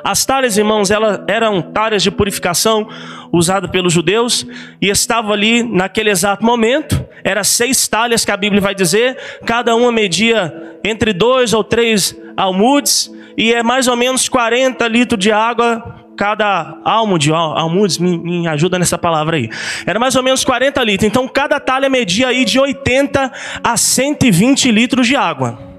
As 0.02 0.24
talhas, 0.24 0.56
irmãos, 0.56 0.90
elas 0.90 1.20
eram 1.28 1.60
talhas 1.60 2.02
de 2.02 2.10
purificação 2.10 2.88
usadas 3.32 3.70
pelos 3.70 3.92
judeus 3.92 4.46
e 4.80 4.88
estavam 4.88 5.32
ali 5.32 5.62
naquele 5.62 6.10
exato 6.10 6.44
momento. 6.44 7.04
Eram 7.22 7.44
seis 7.44 7.86
talhas 7.86 8.24
que 8.24 8.30
a 8.30 8.36
Bíblia 8.36 8.60
vai 8.60 8.74
dizer, 8.74 9.16
cada 9.44 9.74
uma 9.74 9.92
media 9.92 10.78
entre 10.82 11.12
dois 11.12 11.52
ou 11.52 11.62
três 11.62 12.16
almudes 12.36 13.10
e 13.36 13.52
é 13.52 13.62
mais 13.62 13.88
ou 13.88 13.96
menos 13.96 14.28
40 14.28 14.86
litros 14.88 15.22
de 15.22 15.30
água 15.30 15.96
cada 16.16 16.76
almo 16.84 17.18
de 17.18 17.32
almudes, 17.32 17.96
me, 17.96 18.18
me, 18.18 18.46
ajuda 18.46 18.78
nessa 18.78 18.98
palavra 18.98 19.38
aí. 19.38 19.48
Era 19.86 19.98
mais 19.98 20.14
ou 20.16 20.22
menos 20.22 20.44
40 20.44 20.84
litros. 20.84 21.08
Então 21.08 21.26
cada 21.26 21.58
talha 21.58 21.88
media 21.88 22.28
aí 22.28 22.44
de 22.44 22.58
80 22.58 23.32
a 23.64 23.76
120 23.76 24.70
litros 24.70 25.06
de 25.06 25.16
água. 25.16 25.69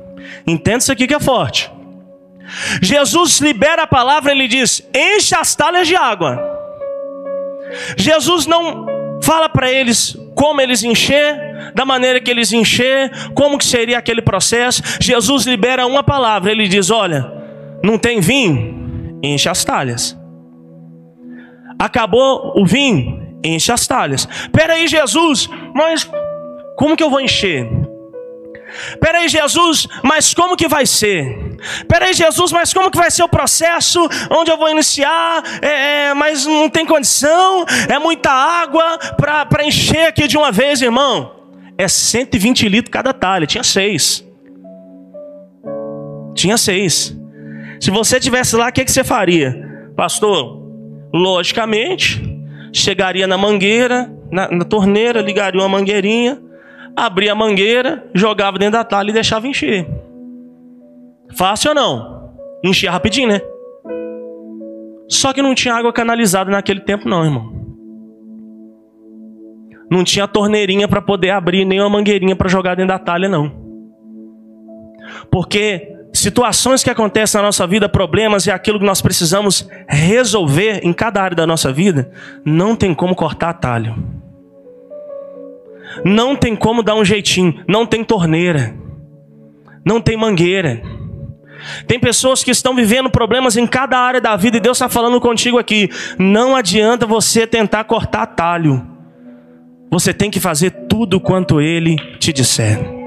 Entenda 0.46 0.78
isso 0.80 0.92
aqui 0.92 1.08
que 1.08 1.14
é 1.14 1.20
forte. 1.20 1.72
Jesus 2.82 3.40
libera 3.40 3.84
a 3.84 3.88
palavra, 3.88 4.32
ele 4.32 4.48
diz: 4.48 4.88
enche 4.94 5.36
as 5.36 5.56
talhas 5.56 5.88
de 5.88 5.96
água. 5.96 6.40
Jesus 7.98 8.46
não 8.46 8.86
fala 9.22 9.48
para 9.48 9.72
eles 9.72 10.18
como 10.36 10.60
eles 10.60 10.84
encher, 10.84 11.72
da 11.74 11.86
maneira 11.86 12.20
que 12.20 12.30
eles 12.30 12.52
encher, 12.52 13.12
como 13.34 13.58
que 13.58 13.66
seria 13.66 13.98
aquele 13.98 14.22
processo. 14.22 14.82
Jesus 15.00 15.46
libera 15.46 15.86
uma 15.86 16.04
palavra, 16.04 16.52
ele 16.52 16.68
diz: 16.68 16.90
olha, 16.90 17.32
não 17.84 17.98
tem 17.98 18.20
vinho, 18.20 19.20
enche 19.24 19.48
as 19.48 19.64
talhas. 19.64 20.18
Acabou 21.80 22.54
o 22.56 22.66
vinho, 22.66 23.38
enche 23.44 23.72
as 23.72 23.88
talhas. 23.88 24.28
Peraí, 24.52 24.88
Jesus, 24.88 25.50
mas 25.74 26.10
como 26.76 26.96
que 26.98 27.04
eu 27.04 27.10
vou 27.10 27.22
encher? 27.22 27.68
Peraí, 29.00 29.28
Jesus, 29.28 29.88
mas 30.04 30.34
como 30.34 30.56
que 30.56 30.68
vai 30.68 30.86
ser? 30.86 31.58
Peraí, 31.88 32.14
Jesus, 32.14 32.52
mas 32.52 32.74
como 32.74 32.90
que 32.90 32.98
vai 32.98 33.12
ser 33.12 33.24
o 33.24 33.30
processo? 33.30 34.00
Onde 34.30 34.52
eu 34.52 34.58
vou 34.58 34.70
iniciar? 34.70 35.44
É, 35.62 36.10
é, 36.10 36.14
mas 36.14 36.46
não 36.46 36.70
tem 36.70 36.86
condição, 36.86 37.66
é 37.90 38.00
muita 38.00 38.32
água 38.32 38.98
para 39.18 39.66
encher 39.66 40.08
aqui 40.08 40.28
de 40.28 40.38
uma 40.38 40.52
vez, 40.52 40.82
irmão. 40.82 41.36
É 41.78 41.88
120 41.88 42.68
litros 42.70 42.92
cada 42.92 43.14
talha, 43.14 43.46
tinha 43.46 43.64
seis. 43.64 44.26
Tinha 46.36 46.58
seis. 46.58 47.18
Se 47.80 47.90
você 47.90 48.20
tivesse 48.20 48.56
lá, 48.56 48.70
o 48.70 48.72
que, 48.72 48.86
que 48.86 48.92
você 48.92 49.04
faria? 49.04 49.70
Pastor, 49.96 50.62
logicamente, 51.14 52.22
chegaria 52.72 53.28
na 53.28 53.38
mangueira, 53.38 54.12
na, 54.32 54.50
na 54.50 54.64
torneira, 54.64 55.22
ligaria 55.22 55.60
uma 55.60 55.68
mangueirinha 55.68 56.51
abria 56.96 57.32
a 57.32 57.36
mangueira, 57.36 58.10
jogava 58.14 58.58
dentro 58.58 58.74
da 58.74 58.84
talha 58.84 59.10
e 59.10 59.14
deixava 59.14 59.48
encher. 59.48 59.88
Fácil 61.36 61.70
ou 61.70 61.76
não? 61.76 62.34
Enchia 62.64 62.92
rapidinho, 62.92 63.30
né? 63.30 63.42
Só 65.10 65.34
que 65.34 65.42
não 65.42 65.54
tinha 65.54 65.74
água 65.74 65.92
canalizada 65.92 66.50
naquele 66.50 66.82
tempo, 66.82 67.08
não, 67.08 67.26
irmão. 67.26 67.62
Não 69.90 70.04
tinha 70.06 70.28
torneirinha 70.28 70.88
para 70.88 71.02
poder 71.02 71.32
abrir, 71.32 71.66
nem 71.66 71.82
uma 71.82 71.90
mangueirinha 71.90 72.36
para 72.36 72.48
jogar 72.48 72.76
dentro 72.76 72.90
da 72.90 73.00
talha, 73.00 73.28
não. 73.28 73.52
Porque 75.30 75.94
situações 76.14 76.84
que 76.84 76.90
acontecem 76.90 77.40
na 77.40 77.48
nossa 77.48 77.68
vida, 77.68 77.90
problemas 77.90 78.46
e 78.46 78.52
aquilo 78.52 78.80
que 78.80 78.86
nós 78.86 79.02
precisamos 79.02 79.68
resolver 79.88 80.80
em 80.84 80.94
cada 80.94 81.22
área 81.22 81.36
da 81.36 81.48
nossa 81.48 81.74
vida, 81.74 82.10
não 82.46 82.76
tem 82.76 82.94
como 82.94 83.16
cortar 83.16 83.50
atalho. 83.50 83.96
Não 86.04 86.36
tem 86.36 86.56
como 86.56 86.84
dar 86.84 86.96
um 86.96 87.06
jeitinho, 87.06 87.64
não 87.68 87.86
tem 87.86 88.04
torneira, 88.04 88.76
não 89.86 90.00
tem 90.00 90.18
mangueira. 90.18 90.82
Tem 91.86 92.00
pessoas 92.00 92.44
que 92.44 92.52
estão 92.52 92.76
vivendo 92.76 93.10
problemas 93.10 93.56
em 93.56 93.68
cada 93.68 93.98
área 93.98 94.20
da 94.20 94.36
vida 94.36 94.58
e 94.58 94.60
Deus 94.60 94.78
está 94.78 94.90
falando 94.90 95.22
contigo 95.22 95.60
aqui. 95.60 95.90
Não 96.18 96.56
adianta 96.56 97.06
você 97.06 97.46
tentar 97.46 97.84
cortar 97.84 98.26
talho. 98.26 98.86
Você 99.92 100.14
tem 100.14 100.32
que 100.32 100.40
fazer 100.40 100.72
tudo 100.88 101.20
quanto 101.20 101.62
Ele 101.62 101.98
te 102.18 102.34
disser. 102.34 103.01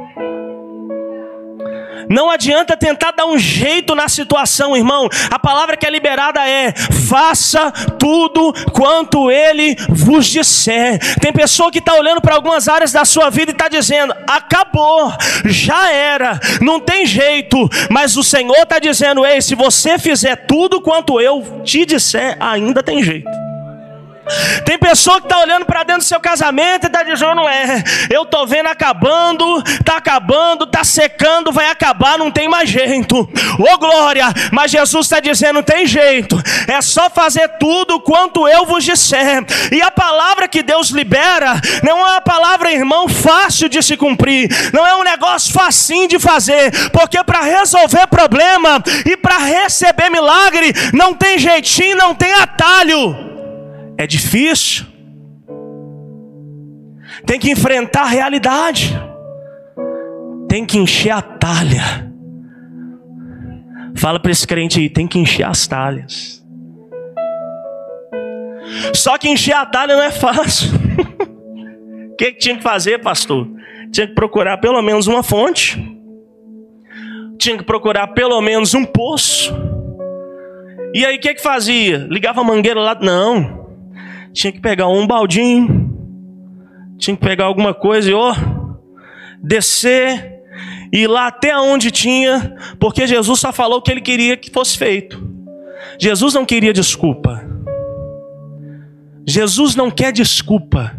Não 2.09 2.31
adianta 2.31 2.77
tentar 2.77 3.13
dar 3.13 3.27
um 3.27 3.39
jeito 3.39 3.95
na 3.95 4.09
situação, 4.09 4.77
irmão. 4.77 5.09
A 5.31 5.39
palavra 5.39 5.77
que 5.77 5.87
é 5.87 5.91
liberada 5.91 6.49
é: 6.49 6.73
faça 7.09 7.71
tudo 7.99 8.53
quanto 8.73 9.31
ele 9.31 9.77
vos 9.89 10.27
disser. 10.27 10.99
Tem 11.21 11.33
pessoa 11.33 11.71
que 11.71 11.79
está 11.79 11.95
olhando 11.95 12.21
para 12.21 12.35
algumas 12.35 12.69
áreas 12.69 12.93
da 12.93 13.05
sua 13.05 13.31
vida 13.31 13.51
e 13.51 13.55
está 13.55 13.69
dizendo: 13.69 14.15
acabou, 14.27 15.13
já 15.45 15.91
era, 15.91 16.39
não 16.61 16.81
tem 16.81 17.07
jeito. 17.07 17.69
Mas 17.91 18.17
o 18.17 18.23
Senhor 18.23 18.63
está 18.63 18.79
dizendo: 18.79 19.25
ei, 19.25 19.41
se 19.41 19.55
você 19.55 19.99
fizer 19.99 20.37
tudo 20.47 20.81
quanto 20.81 21.21
eu 21.21 21.63
te 21.65 21.85
disser, 21.85 22.37
ainda 22.41 22.83
tem 22.83 23.03
jeito. 23.03 23.44
Tem 24.65 24.79
pessoa 24.79 25.21
que 25.21 25.27
está 25.27 25.39
olhando 25.41 25.67
para 25.67 25.83
dentro 25.83 26.03
do 26.03 26.09
seu 26.09 26.21
casamento 26.21 26.85
e 26.85 26.87
está 26.87 27.03
dizendo, 27.03 27.35
não 27.35 27.49
é, 27.49 27.83
eu 28.11 28.23
estou 28.23 28.47
vendo 28.47 28.69
acabando, 28.69 29.63
está 29.67 29.99
acabando, 29.99 30.65
está 30.65 30.83
secando, 30.83 31.53
vai 31.53 31.69
acabar, 31.69 32.19
não 32.19 32.31
tem 32.31 32.49
mais 32.49 32.69
jeito. 32.69 33.17
Ô 33.19 33.65
oh, 33.73 33.79
glória, 33.79 34.27
mas 34.51 34.71
Jesus 34.71 35.07
está 35.07 35.21
dizendo, 35.21 35.63
tem 35.63 35.87
jeito, 35.87 36.41
é 36.67 36.81
só 36.81 37.11
fazer 37.11 37.49
tudo 37.59 38.01
quanto 38.01 38.49
eu 38.49 38.65
vos 38.65 38.85
disser. 38.85 39.45
E 39.71 39.83
a 39.83 39.91
palavra 39.91 40.49
que 40.49 40.63
Deus 40.63 40.89
libera 40.89 41.61
não 41.83 41.99
é 41.99 42.13
uma 42.13 42.21
palavra, 42.21 42.73
irmão, 42.73 43.09
fácil 43.09 43.69
de 43.69 43.83
se 43.83 43.97
cumprir, 43.97 44.49
não 44.73 44.87
é 44.87 44.95
um 44.97 45.05
negócio 45.05 45.53
facinho 45.53 46.09
de 46.09 46.19
fazer, 46.19 46.91
porque 46.91 47.23
para 47.25 47.41
resolver 47.43 48.07
problema 48.07 48.83
e 49.05 49.17
para 49.17 49.39
receber 49.39 50.11
milagre, 50.11 50.73
não 50.93 51.15
tem 51.15 51.39
jeitinho, 51.39 51.97
não 51.97 52.15
tem 52.15 52.33
atalho. 52.33 53.34
É 53.97 54.07
difícil. 54.07 54.87
Tem 57.27 57.39
que 57.39 57.51
enfrentar 57.51 58.03
a 58.03 58.09
realidade. 58.09 58.95
Tem 60.49 60.65
que 60.67 60.79
encher 60.79 61.11
a 61.11 61.23
talha. 61.23 62.13
Fala 63.97 64.19
para 64.19 64.33
esse 64.33 64.47
crente 64.47 64.81
aí, 64.81 64.89
tem 64.89 65.07
que 65.07 65.19
encher 65.19 65.45
as 65.45 65.67
talhas. 65.67 66.45
Só 68.93 69.17
que 69.17 69.29
encher 69.29 69.55
a 69.55 69.65
talha 69.65 69.95
não 69.95 70.03
é 70.03 70.11
fácil. 70.11 70.71
O 72.11 72.17
que, 72.19 72.33
que 72.33 72.39
tinha 72.39 72.57
que 72.57 72.63
fazer, 72.63 73.01
pastor? 73.01 73.49
Tinha 73.93 74.07
que 74.07 74.15
procurar 74.15 74.59
pelo 74.59 74.83
menos 74.83 75.07
uma 75.07 75.23
fonte. 75.23 75.81
Tinha 77.39 77.57
que 77.57 77.65
procurar 77.65 78.09
pelo 78.09 78.41
menos 78.41 78.75
um 78.75 78.85
poço. 78.85 79.55
E 80.93 81.05
aí 81.05 81.17
o 81.17 81.21
que, 81.21 81.35
que 81.35 81.43
fazia? 81.43 82.07
Ligava 82.11 82.41
a 82.41 82.45
mangueira 82.45 82.81
lá? 82.81 82.97
Não 83.01 83.64
tinha 84.35 84.53
que 84.53 84.61
pegar 84.61 84.89
um 84.89 85.07
baldinho, 85.07 85.97
tinha 86.99 87.17
que 87.17 87.23
pegar 87.23 87.45
alguma 87.45 87.73
coisa 87.73 88.11
e 88.11 88.15
ó, 88.15 88.35
descer 89.41 90.43
e 90.93 91.03
ir 91.03 91.07
lá 91.07 91.29
até 91.29 91.57
onde 91.57 91.91
tinha, 91.91 92.57
porque 92.79 93.07
Jesus 93.07 93.39
só 93.41 93.53
falou 93.53 93.79
o 93.79 93.83
que 93.83 93.93
ele 93.93 94.01
queria 94.01 94.37
que 94.37 94.51
fosse 94.51 94.77
feito. 94.77 95.23
Jesus 95.99 96.35
não 96.35 96.45
queria 96.45 96.73
desculpa. 96.73 97.43
Jesus 99.27 99.77
não 99.77 99.91
quer 99.91 100.13
desculpa. 100.13 100.95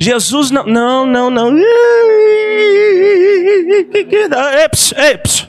Jesus 0.00 0.50
não, 0.50 0.66
não, 0.66 1.06
não, 1.06 1.30
não. 1.30 1.58
Eps, 4.62 4.92
eps. 4.92 5.48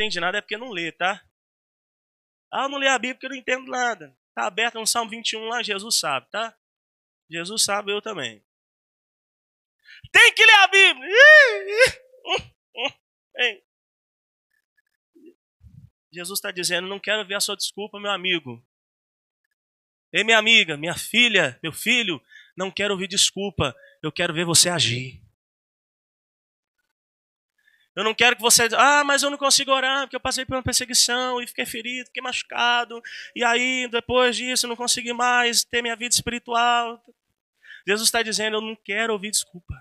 Entende 0.00 0.18
nada 0.18 0.38
é 0.38 0.40
porque 0.40 0.56
não 0.56 0.70
lê, 0.70 0.90
tá? 0.92 1.22
Ah, 2.50 2.64
eu 2.64 2.68
não 2.70 2.78
lê 2.78 2.88
a 2.88 2.98
Bíblia 2.98 3.14
porque 3.14 3.26
eu 3.26 3.30
não 3.30 3.36
entendo 3.36 3.70
nada. 3.70 4.16
Tá 4.34 4.46
aberto 4.46 4.76
no 4.80 4.86
Salmo 4.86 5.10
21 5.10 5.44
lá, 5.48 5.62
Jesus 5.62 5.96
sabe, 5.96 6.28
tá? 6.30 6.56
Jesus 7.30 7.62
sabe, 7.62 7.92
eu 7.92 8.00
também. 8.00 8.42
Tem 10.10 10.32
que 10.32 10.44
ler 10.44 10.54
a 10.54 10.68
Bíblia! 10.68 11.14
Jesus 16.12 16.38
está 16.38 16.50
dizendo: 16.50 16.88
não 16.88 16.98
quero 16.98 17.26
ver 17.26 17.34
a 17.34 17.40
sua 17.40 17.56
desculpa, 17.56 18.00
meu 18.00 18.10
amigo. 18.10 18.64
Ei, 20.12 20.24
minha 20.24 20.38
amiga, 20.38 20.76
minha 20.76 20.94
filha, 20.94 21.58
meu 21.62 21.72
filho, 21.72 22.20
não 22.56 22.70
quero 22.70 22.94
ouvir 22.94 23.06
desculpa. 23.06 23.76
Eu 24.02 24.10
quero 24.10 24.34
ver 24.34 24.44
você 24.44 24.68
agir. 24.68 25.22
Eu 28.00 28.04
não 28.04 28.14
quero 28.14 28.34
que 28.34 28.40
você. 28.40 28.66
Ah, 28.78 29.04
mas 29.04 29.22
eu 29.22 29.28
não 29.28 29.36
consigo 29.36 29.70
orar 29.70 30.04
porque 30.04 30.16
eu 30.16 30.20
passei 30.20 30.46
por 30.46 30.56
uma 30.56 30.62
perseguição 30.62 31.38
e 31.38 31.46
fiquei 31.46 31.66
ferido, 31.66 32.06
fiquei 32.06 32.22
machucado. 32.22 32.98
E 33.36 33.44
aí, 33.44 33.86
depois 33.90 34.34
disso, 34.36 34.64
eu 34.64 34.68
não 34.68 34.76
consegui 34.76 35.12
mais 35.12 35.64
ter 35.64 35.82
minha 35.82 35.94
vida 35.94 36.14
espiritual. 36.14 37.04
Jesus 37.86 38.08
está 38.08 38.22
dizendo: 38.22 38.56
Eu 38.56 38.62
não 38.62 38.74
quero 38.74 39.12
ouvir 39.12 39.30
desculpa. 39.30 39.74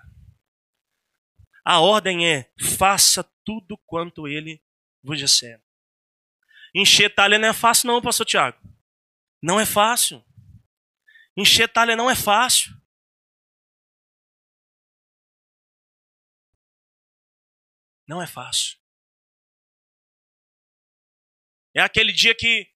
A 1.63 1.79
ordem 1.79 2.27
é: 2.27 2.51
faça 2.77 3.23
tudo 3.45 3.77
quanto 3.85 4.27
ele 4.27 4.61
vos 5.01 5.17
disser. 5.17 5.61
Encher 6.75 7.15
talha 7.15 7.39
não 7.39 7.47
é 7.47 7.53
fácil, 7.53 7.87
não, 7.87 8.01
pastor 8.01 8.25
Tiago. 8.25 8.59
Não 9.41 9.57
é 9.57 9.65
fácil. 9.65 10.21
Encher 11.37 11.69
talha 11.69 11.95
não 11.95 12.09
é 12.11 12.15
fácil. 12.17 12.78
Não 18.09 18.19
é 18.19 18.25
fácil. 18.25 18.75
É 21.75 21.79
aquele 21.79 22.11
dia 22.11 22.33
que 22.35 22.67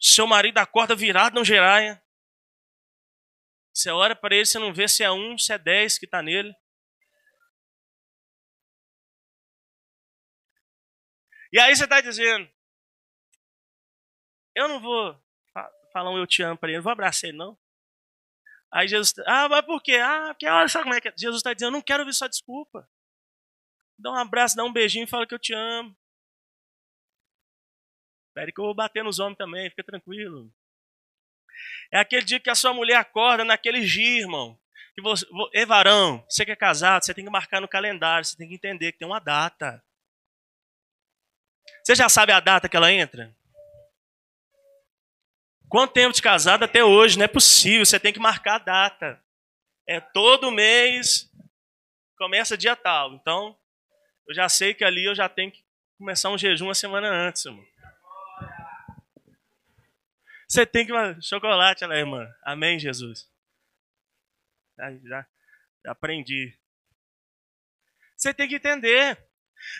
seu 0.00 0.28
marido 0.28 0.58
acorda 0.58 0.94
virado 0.94 1.34
no 1.34 1.44
giraia. 1.44 2.00
Você 3.74 3.90
olha 3.90 4.14
para 4.14 4.36
ele, 4.36 4.46
você 4.46 4.60
não 4.60 4.72
vê 4.72 4.86
se 4.86 5.02
é 5.02 5.10
um, 5.10 5.36
se 5.36 5.52
é 5.52 5.58
dez 5.58 5.98
que 5.98 6.04
está 6.04 6.22
nele. 6.22 6.54
E 11.52 11.58
aí 11.58 11.74
você 11.74 11.82
está 11.82 12.00
dizendo, 12.00 12.48
eu 14.54 14.68
não 14.68 14.80
vou 14.80 15.20
falar 15.92 16.10
um 16.12 16.18
eu 16.18 16.28
te 16.28 16.44
amo 16.44 16.56
para 16.56 16.68
ele, 16.68 16.78
não 16.78 16.84
vou 16.84 16.92
abraçar 16.92 17.28
ele 17.28 17.38
não. 17.38 17.58
Aí 18.70 18.86
Jesus, 18.86 19.14
ah, 19.26 19.48
mas 19.48 19.66
por 19.66 19.82
quê? 19.82 19.96
Ah, 19.96 20.28
porque 20.28 20.46
olha 20.46 20.68
só 20.68 20.80
como 20.84 20.94
é 20.94 21.00
que 21.00 21.08
é. 21.08 21.14
Jesus 21.16 21.40
está 21.40 21.52
dizendo, 21.52 21.70
eu 21.70 21.72
não 21.72 21.82
quero 21.82 22.02
ouvir 22.04 22.14
sua 22.14 22.28
desculpa. 22.28 22.88
Dá 23.98 24.10
um 24.10 24.16
abraço, 24.16 24.56
dá 24.56 24.64
um 24.64 24.72
beijinho 24.72 25.04
e 25.04 25.08
fala 25.08 25.26
que 25.26 25.34
eu 25.34 25.38
te 25.38 25.54
amo. 25.54 25.96
Espere 28.28 28.52
que 28.52 28.60
eu 28.60 28.66
vou 28.66 28.74
bater 28.74 29.02
nos 29.02 29.18
homens 29.18 29.38
também, 29.38 29.70
fica 29.70 29.82
tranquilo. 29.82 30.52
É 31.90 31.98
aquele 31.98 32.24
dia 32.24 32.38
que 32.38 32.50
a 32.50 32.54
sua 32.54 32.74
mulher 32.74 32.96
acorda 32.96 33.44
naquele 33.44 33.84
dia, 33.84 34.20
irmão. 34.20 34.58
Que 34.94 35.00
você, 35.00 35.26
Ei, 35.54 35.64
varão, 35.64 36.24
você 36.28 36.44
que 36.44 36.50
é 36.50 36.56
casado, 36.56 37.04
você 37.04 37.14
tem 37.14 37.24
que 37.24 37.30
marcar 37.30 37.60
no 37.60 37.68
calendário, 37.68 38.24
você 38.24 38.36
tem 38.36 38.48
que 38.48 38.54
entender 38.54 38.92
que 38.92 38.98
tem 38.98 39.08
uma 39.08 39.20
data. 39.20 39.82
Você 41.82 41.94
já 41.94 42.08
sabe 42.08 42.32
a 42.32 42.40
data 42.40 42.68
que 42.68 42.76
ela 42.76 42.92
entra? 42.92 43.34
Quanto 45.68 45.92
tempo 45.92 46.14
de 46.14 46.22
casado 46.22 46.64
até 46.64 46.84
hoje? 46.84 47.18
Não 47.18 47.24
é 47.24 47.28
possível, 47.28 47.84
você 47.84 47.98
tem 47.98 48.12
que 48.12 48.20
marcar 48.20 48.56
a 48.56 48.64
data. 48.64 49.24
É 49.86 50.00
todo 50.00 50.50
mês, 50.50 51.30
começa 52.18 52.56
dia 52.56 52.76
tal. 52.76 53.14
Então, 53.14 53.58
eu 54.26 54.34
já 54.34 54.48
sei 54.48 54.74
que 54.74 54.84
ali 54.84 55.04
eu 55.04 55.14
já 55.14 55.28
tenho 55.28 55.52
que 55.52 55.64
começar 55.98 56.30
um 56.30 56.38
jejum 56.38 56.66
uma 56.66 56.74
semana 56.74 57.08
antes, 57.08 57.44
irmão. 57.44 57.64
Você 60.48 60.64
tem 60.64 60.86
que. 60.86 60.92
Chocolate, 61.22 61.86
né, 61.86 61.98
irmã? 61.98 62.26
Amém, 62.42 62.78
Jesus. 62.78 63.28
Já, 64.76 64.92
já, 65.04 65.26
já 65.84 65.92
aprendi. 65.92 66.56
Você 68.16 68.32
tem 68.32 68.48
que 68.48 68.56
entender. 68.56 69.18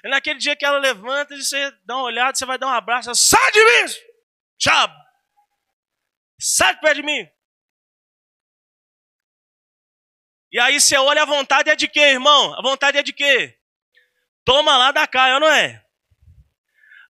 É 0.04 0.08
naquele 0.08 0.38
dia 0.38 0.56
que 0.56 0.64
ela 0.64 0.78
levanta 0.78 1.34
e 1.34 1.42
você 1.42 1.70
dá 1.84 1.96
uma 1.96 2.04
olhada, 2.04 2.36
você 2.36 2.44
vai 2.44 2.58
dar 2.58 2.66
um 2.66 2.70
abraço. 2.70 3.14
Sai 3.14 3.52
de 3.52 3.64
mim! 3.64 3.92
Tchau! 4.58 4.88
Sai 6.40 6.74
de 6.74 6.80
perto 6.80 6.96
de 6.96 7.02
mim! 7.02 7.28
E 10.50 10.58
aí 10.58 10.80
você 10.80 10.96
olha, 10.96 11.22
a 11.22 11.26
vontade 11.26 11.70
é 11.70 11.76
de 11.76 11.86
quê, 11.86 12.00
irmão? 12.00 12.54
A 12.58 12.62
vontade 12.62 12.96
é 12.96 13.02
de 13.02 13.12
quê? 13.12 13.58
Toma 14.46 14.78
lá 14.78 14.92
da 14.92 15.08
cá, 15.08 15.40
não 15.40 15.48
é? 15.48 15.84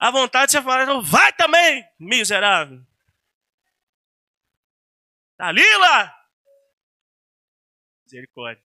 A 0.01 0.11
vontade 0.11 0.47
de 0.47 0.53
você 0.53 0.63
falar, 0.65 0.87
vai 1.03 1.33
também, 1.35 1.87
miserável. 2.01 2.83
Dalila! 5.39 6.15
Misericórdia. 8.05 8.65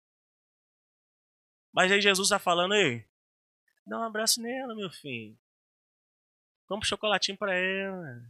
Mas 1.72 1.90
aí 1.90 2.00
Jesus 2.00 2.28
está 2.28 2.38
falando 2.38 2.74
aí. 2.74 3.04
Dá 3.84 3.98
um 3.98 4.04
abraço 4.04 4.40
nela, 4.40 4.76
meu 4.76 4.90
filho. 4.90 5.36
Compra 6.68 6.86
um 6.86 6.88
chocolatinho 6.88 7.36
para 7.36 7.54
ela. 7.54 8.22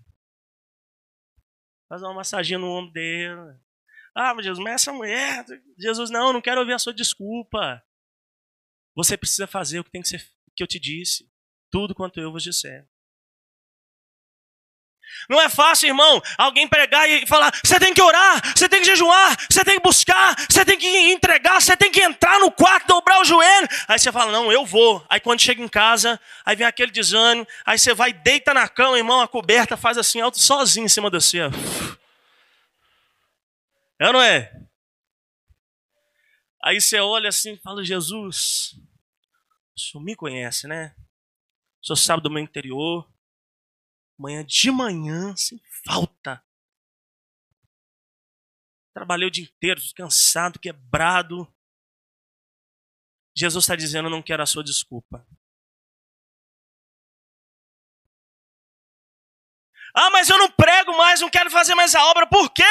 Faz 1.90 2.02
uma 2.02 2.14
massaginha 2.14 2.58
no 2.58 2.70
ombro 2.70 2.90
dela. 2.92 3.60
Ah, 4.14 4.32
mas 4.32 4.46
Jesus, 4.46 4.64
mas 4.64 4.76
essa 4.76 4.92
mulher. 4.94 5.44
Jesus, 5.76 6.08
não, 6.08 6.32
não 6.32 6.40
quero 6.40 6.60
ouvir 6.60 6.72
a 6.72 6.78
sua 6.78 6.94
desculpa. 6.94 7.84
Você 8.94 9.16
precisa 9.16 9.46
fazer 9.46 9.80
o 9.80 9.84
que 9.84 9.90
tem 9.90 10.02
que 10.02 10.08
ser 10.08 10.26
que 10.54 10.62
eu 10.62 10.66
te 10.66 10.78
disse, 10.78 11.26
tudo 11.70 11.94
quanto 11.94 12.20
eu 12.20 12.30
vos 12.30 12.42
disser. 12.42 12.86
Não 15.28 15.40
é 15.40 15.48
fácil, 15.48 15.88
irmão, 15.88 16.22
alguém 16.38 16.66
pregar 16.66 17.08
e 17.08 17.26
falar: 17.26 17.52
você 17.64 17.78
tem 17.78 17.92
que 17.92 18.02
orar, 18.02 18.40
você 18.56 18.68
tem 18.68 18.80
que 18.80 18.86
jejuar, 18.86 19.36
você 19.50 19.64
tem 19.64 19.76
que 19.76 19.82
buscar, 19.82 20.34
você 20.48 20.64
tem 20.64 20.78
que 20.78 20.88
entregar, 21.12 21.60
você 21.60 21.76
tem 21.76 21.90
que 21.90 22.00
entrar 22.00 22.38
no 22.40 22.50
quarto, 22.50 22.86
dobrar 22.88 23.20
o 23.20 23.24
joelho. 23.24 23.68
Aí 23.86 23.98
você 23.98 24.10
fala: 24.10 24.32
não, 24.32 24.50
eu 24.50 24.64
vou. 24.64 25.04
Aí 25.08 25.20
quando 25.20 25.40
chega 25.40 25.62
em 25.62 25.68
casa, 25.68 26.20
aí 26.44 26.56
vem 26.56 26.66
aquele 26.66 26.90
desânimo, 26.90 27.46
aí 27.64 27.78
você 27.78 27.94
vai, 27.94 28.12
deita 28.12 28.54
na 28.54 28.68
cama, 28.68 28.96
irmão, 28.96 29.20
a 29.20 29.28
coberta 29.28 29.76
faz 29.76 29.98
assim, 29.98 30.20
alto 30.20 30.40
sozinho 30.40 30.86
em 30.86 30.88
cima 30.88 31.10
de 31.10 31.20
você. 31.20 31.40
É 34.00 34.06
ou 34.06 34.12
não 34.14 34.22
é? 34.22 34.50
Aí 36.64 36.80
você 36.80 36.98
olha 37.00 37.28
assim 37.28 37.52
e 37.52 37.58
fala: 37.58 37.84
Jesus, 37.84 38.74
O 39.76 39.80
senhor 39.80 40.04
me 40.04 40.14
conhece, 40.14 40.66
né? 40.66 40.94
O 41.82 41.86
senhor 41.86 41.96
sabe 41.96 42.22
do 42.22 42.30
meu 42.30 42.42
interior. 42.42 43.10
Manhã 44.18 44.44
de 44.44 44.70
manhã, 44.70 45.34
sem 45.36 45.60
falta. 45.84 46.44
Trabalhei 48.94 49.26
o 49.26 49.30
dia 49.30 49.44
inteiro, 49.44 49.80
cansado, 49.96 50.58
quebrado. 50.58 51.52
Jesus 53.34 53.64
está 53.64 53.74
dizendo: 53.74 54.10
não 54.10 54.22
quero 54.22 54.42
a 54.42 54.46
sua 54.46 54.62
desculpa. 54.62 55.26
Ah, 59.94 60.08
mas 60.10 60.30
eu 60.30 60.38
não 60.38 60.48
prego 60.50 60.96
mais, 60.96 61.20
não 61.20 61.28
quero 61.28 61.50
fazer 61.50 61.74
mais 61.74 61.94
a 61.94 62.02
obra. 62.06 62.26
Por 62.26 62.48
quê? 62.48 62.64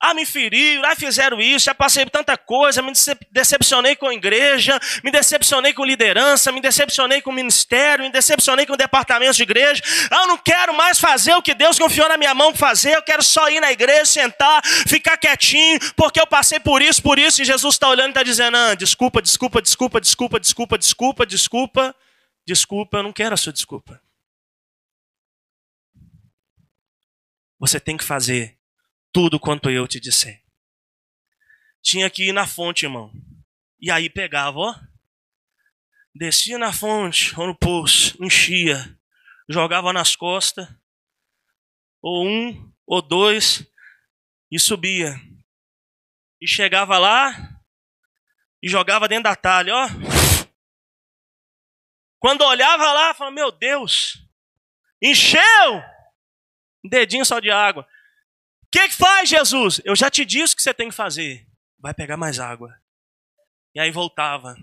Ah, 0.00 0.14
me 0.14 0.24
feriram, 0.24 0.84
ah, 0.88 0.94
fizeram 0.94 1.40
isso, 1.40 1.64
já 1.64 1.74
passei 1.74 2.04
por 2.04 2.12
tanta 2.12 2.36
coisa, 2.36 2.80
me 2.80 2.92
decepcionei 3.32 3.96
com 3.96 4.06
a 4.06 4.14
igreja, 4.14 4.78
me 5.02 5.10
decepcionei 5.10 5.72
com 5.72 5.84
liderança, 5.84 6.52
me 6.52 6.60
decepcionei 6.60 7.20
com 7.20 7.30
o 7.30 7.32
ministério, 7.32 8.04
me 8.04 8.10
decepcionei 8.10 8.66
com 8.66 8.74
o 8.74 8.76
departamento 8.76 9.34
de 9.34 9.42
igreja. 9.42 9.82
Ah, 10.12 10.22
eu 10.22 10.26
não 10.28 10.38
quero 10.38 10.72
mais 10.74 11.00
fazer 11.00 11.34
o 11.34 11.42
que 11.42 11.54
Deus 11.54 11.76
confiou 11.76 12.08
na 12.08 12.16
minha 12.16 12.34
mão 12.34 12.52
para 12.52 12.68
fazer, 12.68 12.94
eu 12.94 13.02
quero 13.02 13.22
só 13.22 13.48
ir 13.50 13.60
na 13.60 13.72
igreja, 13.72 14.04
sentar, 14.04 14.62
ficar 14.64 15.16
quietinho, 15.16 15.80
porque 15.96 16.20
eu 16.20 16.26
passei 16.26 16.60
por 16.60 16.80
isso, 16.80 17.02
por 17.02 17.18
isso, 17.18 17.42
e 17.42 17.44
Jesus 17.44 17.74
está 17.74 17.88
olhando 17.88 18.08
e 18.08 18.10
está 18.10 18.22
dizendo: 18.22 18.56
ah, 18.56 18.74
desculpa, 18.74 19.20
desculpa, 19.20 19.60
desculpa, 19.60 20.00
desculpa, 20.00 20.38
desculpa, 20.38 20.78
desculpa, 20.78 21.26
desculpa, 21.26 21.96
desculpa, 22.46 22.96
eu 22.98 23.02
não 23.02 23.12
quero 23.12 23.34
a 23.34 23.36
sua 23.36 23.52
desculpa. 23.52 24.03
Você 27.58 27.78
tem 27.80 27.96
que 27.96 28.04
fazer 28.04 28.58
tudo 29.12 29.38
quanto 29.38 29.70
eu 29.70 29.86
te 29.86 30.00
disser. 30.00 30.42
Tinha 31.82 32.10
que 32.10 32.28
ir 32.28 32.32
na 32.32 32.46
fonte, 32.46 32.84
irmão. 32.84 33.12
E 33.80 33.90
aí 33.90 34.08
pegava, 34.08 34.58
ó. 34.58 34.74
Descia 36.14 36.58
na 36.58 36.72
fonte 36.72 37.38
ou 37.38 37.46
no 37.46 37.58
poço, 37.58 38.16
enchia, 38.22 38.98
jogava 39.48 39.92
nas 39.92 40.14
costas, 40.14 40.68
ou 42.00 42.26
um, 42.26 42.72
ou 42.86 43.02
dois, 43.02 43.66
e 44.50 44.58
subia. 44.58 45.14
E 46.40 46.46
chegava 46.46 46.98
lá 46.98 47.60
e 48.62 48.68
jogava 48.68 49.08
dentro 49.08 49.24
da 49.24 49.36
talha, 49.36 49.74
ó. 49.74 49.88
Quando 52.18 52.42
olhava 52.42 52.92
lá, 52.92 53.12
falava: 53.12 53.34
Meu 53.34 53.50
Deus, 53.50 54.26
encheu! 55.02 55.40
Um 56.84 56.88
dedinho 56.88 57.24
só 57.24 57.40
de 57.40 57.50
água. 57.50 57.82
O 57.82 58.66
que, 58.70 58.88
que 58.88 58.94
faz, 58.94 59.28
Jesus? 59.28 59.80
Eu 59.84 59.96
já 59.96 60.10
te 60.10 60.24
disse 60.24 60.54
o 60.54 60.56
que 60.56 60.62
você 60.62 60.74
tem 60.74 60.88
que 60.88 60.94
fazer. 60.94 61.46
Vai 61.78 61.94
pegar 61.94 62.16
mais 62.16 62.38
água. 62.38 62.74
E 63.74 63.80
aí 63.80 63.90
voltava. 63.90 64.56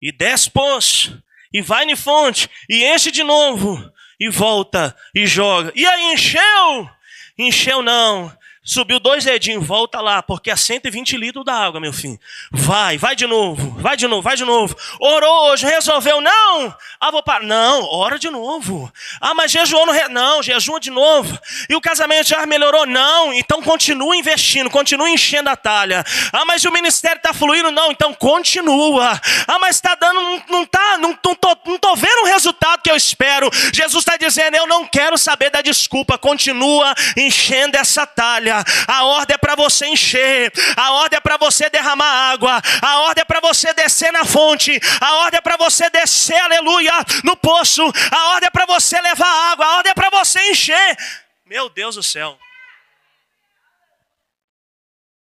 E 0.00 0.12
desce 0.12 0.50
poço. 0.50 1.22
E 1.52 1.60
vai 1.60 1.84
na 1.84 1.96
fonte. 1.96 2.48
E 2.68 2.84
enche 2.84 3.10
de 3.10 3.22
novo. 3.22 3.76
E 4.18 4.28
volta. 4.28 4.96
E 5.14 5.26
joga. 5.26 5.72
E 5.74 5.86
aí 5.86 6.12
encheu? 6.12 6.90
Encheu 7.38 7.82
não. 7.82 8.36
Subiu 8.62 9.00
dois 9.00 9.24
dedinhos, 9.24 9.66
volta 9.66 10.02
lá, 10.02 10.22
porque 10.22 10.50
é 10.50 10.54
120 10.54 11.16
litros 11.16 11.46
da 11.46 11.54
água, 11.54 11.80
meu 11.80 11.94
filho. 11.94 12.20
Vai, 12.52 12.98
vai 12.98 13.16
de 13.16 13.26
novo, 13.26 13.70
vai 13.80 13.96
de 13.96 14.06
novo, 14.06 14.20
vai 14.20 14.36
de 14.36 14.44
novo. 14.44 14.76
Orou 15.00 15.50
hoje, 15.50 15.64
resolveu, 15.66 16.20
não. 16.20 16.74
Ah, 17.00 17.10
vou 17.10 17.22
parar. 17.22 17.42
Não, 17.42 17.82
ora 17.84 18.18
de 18.18 18.28
novo. 18.28 18.92
Ah, 19.18 19.32
mas 19.32 19.50
jejuou 19.50 19.86
no. 19.86 19.92
Re... 19.92 20.08
Não, 20.08 20.42
jejua 20.42 20.78
de 20.78 20.90
novo. 20.90 21.38
E 21.70 21.74
o 21.74 21.80
casamento 21.80 22.28
já 22.28 22.44
melhorou? 22.44 22.84
Não. 22.84 23.32
Então 23.32 23.62
continua 23.62 24.14
investindo, 24.14 24.68
continua 24.68 25.08
enchendo 25.08 25.48
a 25.48 25.56
talha. 25.56 26.04
Ah, 26.30 26.44
mas 26.44 26.62
o 26.66 26.70
ministério 26.70 27.16
está 27.16 27.32
fluindo? 27.32 27.70
Não, 27.70 27.90
então 27.90 28.12
continua. 28.12 29.18
Ah, 29.48 29.58
mas 29.58 29.76
está 29.76 29.94
dando, 29.94 30.20
não, 30.20 30.42
não 30.50 30.66
tá, 30.66 30.98
não, 30.98 31.18
não, 31.24 31.34
tô, 31.34 31.56
não 31.64 31.78
tô 31.78 31.96
vendo 31.96 32.24
o 32.24 32.26
resultado 32.26 32.82
que 32.82 32.90
eu 32.90 32.96
espero. 32.96 33.48
Jesus 33.72 34.02
está 34.02 34.18
dizendo, 34.18 34.54
eu 34.54 34.66
não 34.66 34.86
quero 34.86 35.16
saber 35.16 35.48
da 35.48 35.62
desculpa, 35.62 36.18
continua 36.18 36.94
enchendo 37.16 37.78
essa 37.78 38.06
talha. 38.06 38.49
A 38.86 39.04
ordem 39.04 39.34
é 39.34 39.38
para 39.38 39.54
você 39.54 39.86
encher. 39.86 40.52
A 40.76 40.92
ordem 40.92 41.16
é 41.16 41.20
para 41.20 41.36
você 41.36 41.68
derramar 41.70 42.32
água. 42.32 42.60
A 42.82 43.00
ordem 43.00 43.22
é 43.22 43.24
para 43.24 43.40
você 43.40 43.72
descer 43.74 44.12
na 44.12 44.24
fonte. 44.24 44.78
A 45.00 45.14
ordem 45.16 45.38
é 45.38 45.40
para 45.40 45.56
você 45.56 45.88
descer, 45.90 46.40
aleluia, 46.40 46.92
no 47.24 47.36
poço. 47.36 47.82
A 48.10 48.28
ordem 48.34 48.46
é 48.46 48.50
para 48.50 48.66
você 48.66 49.00
levar 49.00 49.52
água. 49.52 49.66
A 49.66 49.76
ordem 49.76 49.90
é 49.90 49.94
para 49.94 50.10
você 50.10 50.40
encher. 50.50 50.96
Meu 51.44 51.68
Deus 51.68 51.96
do 51.96 52.02
céu. 52.02 52.38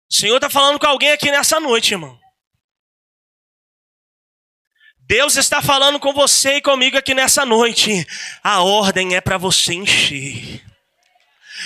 O 0.10 0.14
Senhor 0.14 0.36
está 0.36 0.50
falando 0.50 0.80
com 0.80 0.86
alguém 0.86 1.12
aqui 1.12 1.32
nessa 1.32 1.60
noite, 1.60 1.94
irmão. 1.94 2.20
Deus 5.06 5.36
está 5.36 5.62
falando 5.62 6.00
com 6.00 6.14
você 6.14 6.58
e 6.58 6.62
comigo 6.62 6.98
aqui 6.98 7.14
nessa 7.14 7.46
noite. 7.46 8.06
A 8.44 8.62
ordem 8.62 9.16
é 9.16 9.22
para 9.22 9.38
você 9.38 9.74
encher. 9.74 10.63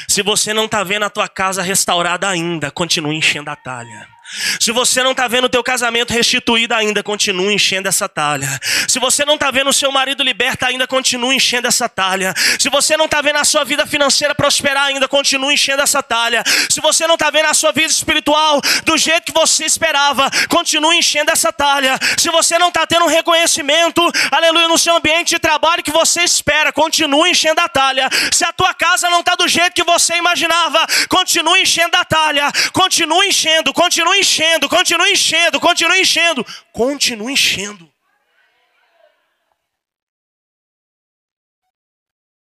Se 0.07 0.21
você 0.21 0.53
não 0.53 0.65
está 0.65 0.83
vendo 0.83 1.03
a 1.03 1.10
tua 1.10 1.27
casa 1.27 1.62
restaurada 1.62 2.27
ainda, 2.27 2.71
continue 2.71 3.15
enchendo 3.15 3.49
a 3.49 3.55
talha. 3.55 4.16
Se 4.59 4.71
você 4.71 5.01
não 5.03 5.11
está 5.11 5.27
vendo 5.27 5.45
o 5.45 5.49
teu 5.49 5.63
casamento 5.63 6.13
restituído 6.13 6.73
ainda, 6.73 7.01
continue 7.01 7.53
enchendo 7.53 7.87
essa 7.87 8.09
talha. 8.09 8.59
Se 8.87 8.99
você 8.99 9.23
não 9.25 9.35
está 9.35 9.49
vendo 9.51 9.69
o 9.69 9.73
seu 9.73 9.91
marido 9.91 10.23
liberto 10.23 10.65
ainda, 10.65 10.85
continue 10.85 11.35
enchendo 11.35 11.67
essa 11.67 11.87
talha. 11.87 12.33
Se 12.59 12.69
você 12.69 12.97
não 12.97 13.05
está 13.05 13.21
vendo 13.21 13.37
a 13.37 13.45
sua 13.45 13.63
vida 13.63 13.85
financeira 13.85 14.35
prosperar 14.35 14.87
ainda, 14.87 15.07
continue 15.07 15.53
enchendo 15.53 15.81
essa 15.81 16.03
talha. 16.03 16.43
Se 16.69 16.81
você 16.81 17.07
não 17.07 17.15
está 17.15 17.29
vendo 17.29 17.47
a 17.47 17.53
sua 17.53 17.71
vida 17.71 17.91
espiritual 17.91 18.61
do 18.83 18.97
jeito 18.97 19.23
que 19.23 19.31
você 19.31 19.65
esperava, 19.65 20.29
continue 20.49 20.97
enchendo 20.97 21.31
essa 21.31 21.51
talha. 21.53 21.97
Se 22.17 22.29
você 22.29 22.57
não 22.59 22.67
está 22.67 22.85
tendo 22.85 23.05
um 23.05 23.09
reconhecimento, 23.09 24.01
aleluia, 24.31 24.67
no 24.67 24.77
seu 24.77 24.95
ambiente 24.95 25.29
de 25.29 25.39
trabalho 25.39 25.83
que 25.83 25.91
você 25.91 26.21
espera, 26.21 26.73
continue 26.73 27.31
enchendo 27.31 27.61
a 27.61 27.69
talha. 27.69 28.09
Se 28.31 28.43
a 28.43 28.51
tua 28.51 28.73
casa 28.73 29.09
não 29.09 29.21
está 29.21 29.35
do 29.35 29.47
jeito 29.47 29.73
que 29.73 29.83
você 29.83 30.15
imaginava, 30.15 30.85
continue 31.07 31.61
enchendo 31.61 31.95
a 31.95 32.03
talha. 32.03 32.51
Continue 32.73 33.27
enchendo, 33.27 33.73
continue 33.73 34.16
enchendo, 34.19 34.67
continua 34.69 35.10
enchendo, 35.10 35.60
continua 35.60 35.97
enchendo, 35.97 36.45
continua 36.71 37.32
enchendo. 37.32 37.91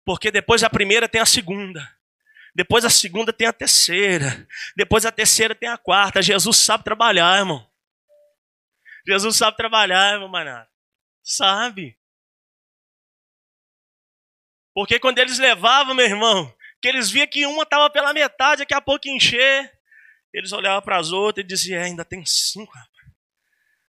Porque 0.05 0.31
depois 0.31 0.61
da 0.61 0.71
primeira 0.71 1.09
tem 1.09 1.21
a 1.21 1.27
segunda. 1.27 1.81
Depois 2.55 2.85
a 2.85 2.91
segunda 2.91 3.33
tem 3.33 3.47
a 3.47 3.53
terceira. 3.53 4.47
Depois 4.77 5.07
a 5.07 5.13
terceira 5.13 5.55
tem 5.55 5.69
a 5.69 5.79
quarta. 5.79 6.21
Jesus 6.21 6.57
sabe 6.59 6.85
trabalhar, 6.85 7.39
irmão. 7.39 7.71
Jesus 9.07 9.37
sabe 9.37 9.57
trabalhar, 9.57 10.15
irmão 10.15 10.29
Manato. 10.29 10.71
Sabe. 11.23 11.99
Porque 14.75 14.99
quando 14.99 15.19
eles 15.19 15.39
levavam, 15.39 15.95
meu 15.95 16.07
irmão, 16.07 16.55
que 16.81 16.89
eles 16.89 17.11
viam 17.11 17.27
que 17.27 17.47
uma 17.47 17.63
estava 17.63 17.91
pela 17.91 18.13
metade, 18.13 18.61
daqui 18.61 18.75
a 18.75 18.81
pouco 18.81 19.09
encher. 19.09 19.73
Eles 20.33 20.53
olhavam 20.53 20.83
para 20.83 20.99
as 20.99 21.13
outras 21.13 21.45
e 21.45 21.47
diziam: 21.47 21.81
é, 21.81 21.85
ainda 21.85 22.05
tem 22.05 22.25
cinco, 22.25 22.73
rapaz. 22.73 23.13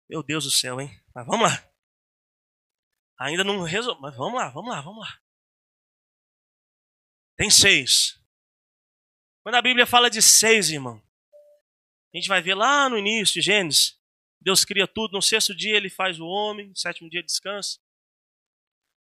Meu 0.09 0.21
Deus 0.21 0.43
do 0.43 0.51
céu, 0.51 0.79
hein? 0.81 0.91
Mas 1.15 1.25
vamos 1.25 1.49
lá. 1.49 1.73
Ainda 3.19 3.43
não 3.43 3.63
resolveu. 3.63 4.01
Mas 4.01 4.15
vamos 4.15 4.35
lá, 4.35 4.49
vamos 4.49 4.69
lá, 4.69 4.81
vamos 4.81 4.99
lá. 4.99 5.19
Tem 7.37 7.49
seis. 7.49 8.19
Quando 9.41 9.55
a 9.55 9.61
Bíblia 9.61 9.85
fala 9.85 10.09
de 10.09 10.21
seis, 10.21 10.69
irmão, 10.69 11.01
a 12.13 12.17
gente 12.17 12.27
vai 12.27 12.41
ver 12.41 12.55
lá 12.55 12.87
no 12.89 12.97
início 12.97 13.35
de 13.35 13.41
Gênesis. 13.41 13.99
Deus 14.39 14.65
cria 14.65 14.87
tudo, 14.87 15.13
no 15.13 15.21
sexto 15.21 15.55
dia 15.55 15.75
ele 15.75 15.89
faz 15.89 16.19
o 16.19 16.25
homem, 16.25 16.69
no 16.69 16.77
sétimo 16.77 17.09
dia 17.09 17.23
descansa. 17.23 17.79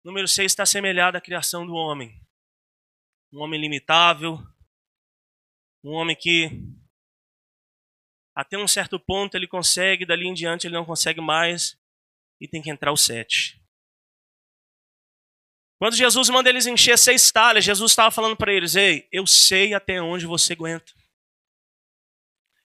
Número 0.03 0.27
seis 0.27 0.51
está 0.51 0.65
semelhado 0.65 1.17
à 1.17 1.21
criação 1.21 1.65
do 1.65 1.73
homem. 1.73 2.21
Um 3.31 3.41
homem 3.41 3.59
limitável, 3.59 4.37
um 5.83 5.91
homem 5.91 6.15
que 6.15 6.51
até 8.35 8.57
um 8.57 8.67
certo 8.67 8.99
ponto 8.99 9.35
ele 9.35 9.47
consegue, 9.47 10.05
dali 10.05 10.27
em 10.27 10.33
diante 10.33 10.67
ele 10.67 10.75
não 10.75 10.85
consegue 10.85 11.21
mais 11.21 11.77
e 12.41 12.47
tem 12.47 12.61
que 12.61 12.69
entrar 12.69 12.91
o 12.91 12.97
sete. 12.97 13.61
Quando 15.77 15.95
Jesus 15.95 16.29
manda 16.29 16.49
eles 16.49 16.65
encher 16.65 16.97
seis 16.97 17.31
talhas, 17.31 17.65
Jesus 17.65 17.91
estava 17.91 18.09
falando 18.09 18.37
para 18.37 18.53
eles: 18.53 18.75
Ei, 18.75 19.07
eu 19.11 19.27
sei 19.27 19.73
até 19.73 20.01
onde 20.01 20.25
você 20.25 20.53
aguenta. 20.53 20.93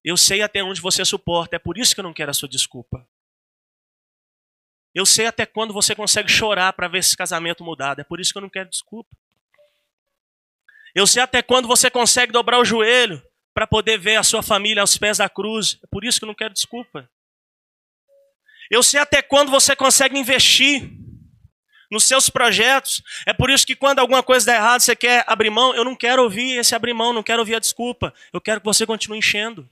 Eu 0.04 0.16
sei 0.16 0.40
até 0.40 0.62
onde 0.62 0.80
você 0.80 1.04
suporta. 1.04 1.56
É 1.56 1.58
por 1.58 1.76
isso 1.76 1.94
que 1.94 2.00
eu 2.00 2.04
não 2.04 2.14
quero 2.14 2.30
a 2.30 2.34
sua 2.34 2.48
desculpa. 2.48 3.06
Eu 4.94 5.04
sei 5.04 5.26
até 5.26 5.44
quando 5.44 5.74
você 5.74 5.94
consegue 5.94 6.30
chorar 6.30 6.72
para 6.72 6.88
ver 6.88 6.98
esse 6.98 7.16
casamento 7.16 7.62
mudado. 7.62 8.00
É 8.00 8.04
por 8.04 8.20
isso 8.20 8.32
que 8.32 8.38
eu 8.38 8.42
não 8.42 8.48
quero 8.48 8.70
desculpa. 8.70 9.10
Eu 10.94 11.06
sei 11.06 11.22
até 11.22 11.42
quando 11.42 11.68
você 11.68 11.90
consegue 11.90 12.32
dobrar 12.32 12.58
o 12.58 12.64
joelho 12.64 13.22
para 13.58 13.66
poder 13.66 13.98
ver 13.98 14.14
a 14.14 14.22
sua 14.22 14.40
família 14.40 14.80
aos 14.80 14.96
pés 14.96 15.18
da 15.18 15.28
cruz. 15.28 15.80
É 15.82 15.86
por 15.88 16.04
isso 16.04 16.20
que 16.20 16.24
eu 16.24 16.28
não 16.28 16.34
quero 16.34 16.54
desculpa. 16.54 17.10
Eu 18.70 18.84
sei 18.84 19.00
até 19.00 19.20
quando 19.20 19.50
você 19.50 19.74
consegue 19.74 20.16
investir 20.16 20.88
nos 21.90 22.04
seus 22.04 22.30
projetos. 22.30 23.02
É 23.26 23.32
por 23.32 23.50
isso 23.50 23.66
que 23.66 23.74
quando 23.74 23.98
alguma 23.98 24.22
coisa 24.22 24.46
dá 24.46 24.54
errado, 24.54 24.80
você 24.82 24.94
quer 24.94 25.24
abrir 25.26 25.50
mão. 25.50 25.74
Eu 25.74 25.84
não 25.84 25.96
quero 25.96 26.22
ouvir 26.22 26.56
esse 26.56 26.72
abrir 26.72 26.94
mão, 26.94 27.12
não 27.12 27.20
quero 27.20 27.40
ouvir 27.40 27.56
a 27.56 27.58
desculpa. 27.58 28.14
Eu 28.32 28.40
quero 28.40 28.60
que 28.60 28.64
você 28.64 28.86
continue 28.86 29.18
enchendo. 29.18 29.68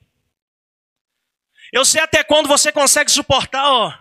Eu 1.73 1.85
sei 1.85 2.01
até 2.01 2.25
quando 2.25 2.49
você 2.49 2.73
consegue 2.73 3.13
suportar, 3.13 3.71
ó, 3.71 3.95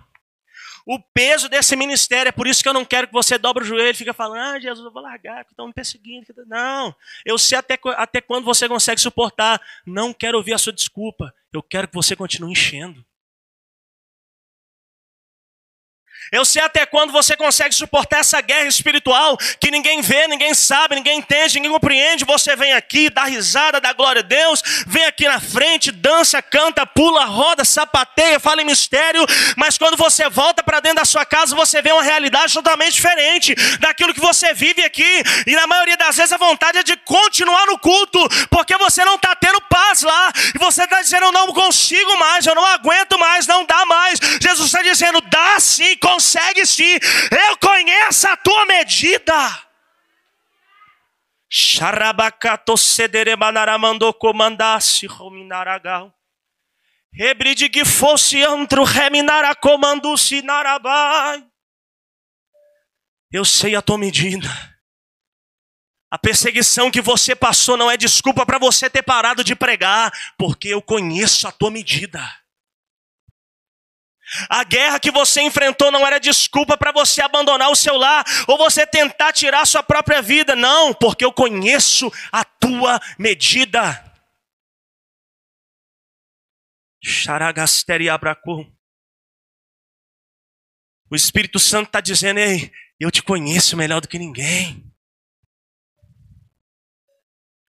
o 0.86 1.00
peso 1.00 1.50
desse 1.50 1.76
ministério. 1.76 2.30
É 2.30 2.32
por 2.32 2.48
isso 2.48 2.62
que 2.62 2.70
eu 2.70 2.74
não 2.74 2.86
quero 2.86 3.08
que 3.08 3.14
você 3.14 3.38
dobre 3.38 3.64
o 3.64 3.66
joelho 3.66 3.92
e 3.92 3.96
fique 3.96 4.14
falando, 4.14 4.40
ah, 4.40 4.60
Jesus, 4.60 4.86
eu 4.86 4.92
vou 4.92 5.02
largar, 5.02 5.38
porque 5.44 5.54
estão 5.54 5.68
me 5.68 5.74
perseguindo. 5.74 6.28
Não, 6.46 6.96
eu 7.26 7.38
sei 7.38 7.58
até, 7.58 7.80
até 7.96 8.22
quando 8.22 8.46
você 8.46 8.68
consegue 8.68 9.02
suportar. 9.02 9.62
Não 9.86 10.14
quero 10.14 10.38
ouvir 10.38 10.54
a 10.54 10.58
sua 10.58 10.74
desculpa. 10.74 11.34
Eu 11.52 11.64
quero 11.64 11.88
que 11.88 11.96
você 11.96 12.16
continue 12.16 12.52
enchendo. 12.52 13.04
Eu 16.36 16.44
sei 16.44 16.62
até 16.62 16.86
quando 16.86 17.14
você 17.14 17.38
consegue 17.38 17.74
suportar 17.74 18.20
essa 18.20 18.42
guerra 18.42 18.68
espiritual 18.68 19.38
que 19.58 19.72
ninguém 19.72 20.02
vê, 20.02 20.28
ninguém 20.28 20.54
sabe, 20.54 20.96
ninguém 20.96 21.20
entende, 21.20 21.56
ninguém 21.56 21.72
compreende. 21.72 22.26
Você 22.26 22.58
vem 22.58 22.74
aqui, 22.74 23.10
dá 23.10 23.24
risada, 23.24 23.80
dá 23.80 23.94
glória 23.94 24.20
a 24.20 24.22
Deus, 24.22 24.62
vem 24.86 25.06
aqui 25.06 25.28
na 25.30 25.40
frente, 25.40 25.92
dança, 25.92 26.42
canta, 26.42 26.86
pula, 26.86 27.24
roda, 27.24 27.64
sapateia, 27.64 28.38
fala 28.38 28.62
em 28.62 28.66
mistério, 28.66 29.26
mas 29.56 29.78
quando 29.78 29.96
você 29.96 30.30
volta 30.30 30.62
para 30.62 30.82
dentro 30.82 30.98
da 30.98 31.06
sua 31.06 31.26
casa, 31.26 31.56
você 31.56 31.82
vê 31.82 31.94
uma 31.94 32.04
realidade 32.04 32.54
totalmente 32.54 32.96
diferente 32.96 33.56
daquilo 33.80 34.14
que 34.14 34.20
você 34.20 34.54
vive 34.54 34.84
aqui. 34.84 35.24
E 35.48 35.56
na 35.56 35.66
maioria 35.66 35.96
das 35.96 36.18
vezes 36.18 36.34
a 36.34 36.38
vontade 36.38 36.80
é 36.80 36.84
de 36.84 36.98
continuar 36.98 37.66
no 37.68 37.80
culto, 37.80 38.20
porque 38.50 38.76
você 38.78 39.06
não 39.06 39.16
está 39.16 39.34
tendo 39.36 39.62
paz 39.70 40.02
lá, 40.02 40.34
e 40.54 40.58
você 40.60 40.84
está 40.84 41.02
dizendo: 41.02 41.28
Eu 41.28 41.32
não 41.32 41.54
consigo 41.54 42.18
mais, 42.18 42.46
eu 42.46 42.56
não 42.56 42.66
aguento 42.66 43.18
mais, 43.18 43.48
não 43.48 43.64
dá 43.64 43.86
mais. 43.86 44.20
Jesus 44.42 44.68
está 44.68 44.82
dizendo: 44.82 45.22
Dá 45.22 45.60
sim, 45.60 45.96
com 45.98 46.20
consegue 46.26 46.66
sim. 46.66 46.98
Eu 47.32 47.58
conheço 47.58 48.28
a 48.28 48.36
tua 48.36 48.66
medida. 48.66 49.66
Xarabacato 51.48 52.76
sederemanaramandou 52.76 54.14
comandasse 54.14 55.06
rominaragal. 55.06 56.14
Rebride 57.14 57.70
que 57.70 57.86
fosse 57.86 58.44
antro 58.44 58.84
reminara 58.84 59.56
narabai. 60.44 61.46
Eu 63.32 63.46
sei 63.46 63.76
a 63.76 63.82
tua 63.82 63.98
medida. 63.98 64.50
A 66.12 66.18
perseguição 66.18 66.92
que 66.92 67.02
você 67.02 67.36
passou 67.36 67.78
não 67.78 67.90
é 67.90 67.98
desculpa 67.98 68.46
para 68.46 68.58
você 68.58 68.90
ter 68.90 69.04
parado 69.04 69.44
de 69.44 69.56
pregar, 69.56 70.12
porque 70.38 70.70
eu 70.70 70.82
conheço 70.82 71.48
a 71.48 71.52
tua 71.52 71.72
medida. 71.72 72.22
A 74.50 74.64
guerra 74.64 75.00
que 75.00 75.12
você 75.12 75.42
enfrentou 75.42 75.92
não 75.92 76.06
era 76.06 76.20
desculpa 76.20 76.76
para 76.78 76.92
você 76.92 77.22
abandonar 77.22 77.70
o 77.70 77.76
seu 77.76 77.96
lar 77.96 78.26
ou 78.48 78.58
você 78.58 78.86
tentar 78.86 79.32
tirar 79.32 79.62
a 79.62 79.66
sua 79.66 79.84
própria 79.84 80.22
vida. 80.22 80.56
Não, 80.56 80.94
porque 80.94 81.24
eu 81.24 81.32
conheço 81.32 82.12
a 82.32 82.44
tua 82.44 83.00
medida. 83.20 84.04
O 91.10 91.16
Espírito 91.16 91.60
Santo 91.60 91.88
está 91.88 92.02
dizendo: 92.02 92.40
Ei, 92.40 92.72
eu 93.00 93.12
te 93.12 93.22
conheço 93.22 93.78
melhor 93.78 94.02
do 94.02 94.08
que 94.08 94.18
ninguém. 94.18 94.92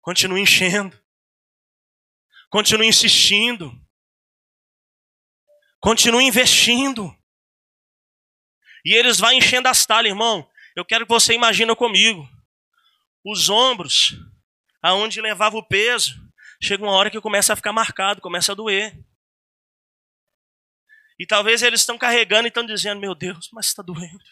Continue 0.00 0.40
enchendo. 0.40 0.96
Continue 2.48 2.86
insistindo. 2.86 3.83
Continue 5.84 6.24
investindo. 6.24 7.14
E 8.86 8.94
eles 8.94 9.20
vão 9.20 9.30
enchendo 9.32 9.68
as 9.68 9.84
talhas, 9.84 10.12
irmão. 10.12 10.50
Eu 10.74 10.82
quero 10.82 11.04
que 11.04 11.12
você 11.12 11.34
imagine 11.34 11.76
comigo. 11.76 12.26
Os 13.22 13.50
ombros, 13.50 14.16
aonde 14.82 15.20
levava 15.20 15.58
o 15.58 15.62
peso, 15.62 16.14
chega 16.62 16.82
uma 16.82 16.92
hora 16.92 17.10
que 17.10 17.20
começa 17.20 17.52
a 17.52 17.56
ficar 17.56 17.70
marcado, 17.70 18.22
começa 18.22 18.52
a 18.52 18.54
doer. 18.54 18.98
E 21.18 21.26
talvez 21.26 21.62
eles 21.62 21.80
estão 21.80 21.98
carregando 21.98 22.46
e 22.46 22.48
estão 22.48 22.64
dizendo, 22.64 22.98
meu 22.98 23.14
Deus, 23.14 23.50
mas 23.52 23.66
está 23.66 23.82
doendo. 23.82 24.24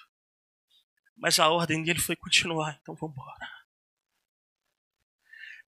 Mas 1.18 1.38
a 1.38 1.50
ordem 1.50 1.82
dele 1.82 2.00
foi 2.00 2.16
continuar, 2.16 2.78
então 2.80 2.94
vamos 2.94 3.14
embora. 3.14 3.50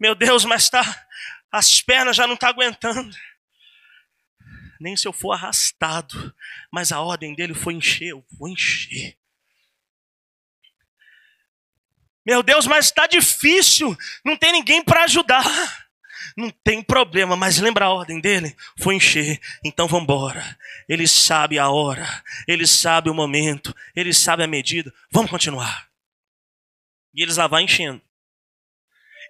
Meu 0.00 0.14
Deus, 0.14 0.46
mas 0.46 0.62
está, 0.62 0.82
as 1.52 1.82
pernas 1.82 2.16
já 2.16 2.26
não 2.26 2.34
estão 2.34 2.48
tá 2.48 2.54
aguentando 2.54 3.14
nem 4.80 4.96
se 4.96 5.06
eu 5.06 5.12
for 5.12 5.32
arrastado. 5.32 6.34
Mas 6.72 6.92
a 6.92 7.00
ordem 7.00 7.34
dele 7.34 7.54
foi 7.54 7.74
encher, 7.74 8.08
eu 8.08 8.24
vou 8.38 8.48
encher. 8.48 9.16
Meu 12.26 12.42
Deus, 12.42 12.66
mas 12.66 12.86
está 12.86 13.06
difícil, 13.06 13.96
não 14.24 14.36
tem 14.36 14.52
ninguém 14.52 14.82
para 14.82 15.04
ajudar. 15.04 15.44
Não 16.36 16.50
tem 16.50 16.82
problema, 16.82 17.36
mas 17.36 17.58
lembra 17.58 17.84
a 17.84 17.90
ordem 17.90 18.20
dele? 18.20 18.56
Foi 18.78 18.96
encher, 18.96 19.40
então 19.62 19.86
vamos 19.86 20.04
embora. 20.04 20.58
Ele 20.88 21.06
sabe 21.06 21.58
a 21.58 21.68
hora, 21.68 22.06
ele 22.48 22.66
sabe 22.66 23.08
o 23.08 23.14
momento, 23.14 23.74
ele 23.94 24.12
sabe 24.12 24.42
a 24.42 24.46
medida. 24.46 24.92
Vamos 25.12 25.30
continuar. 25.30 25.88
E 27.14 27.22
eles 27.22 27.36
lá 27.36 27.46
vão 27.46 27.60
enchendo. 27.60 28.02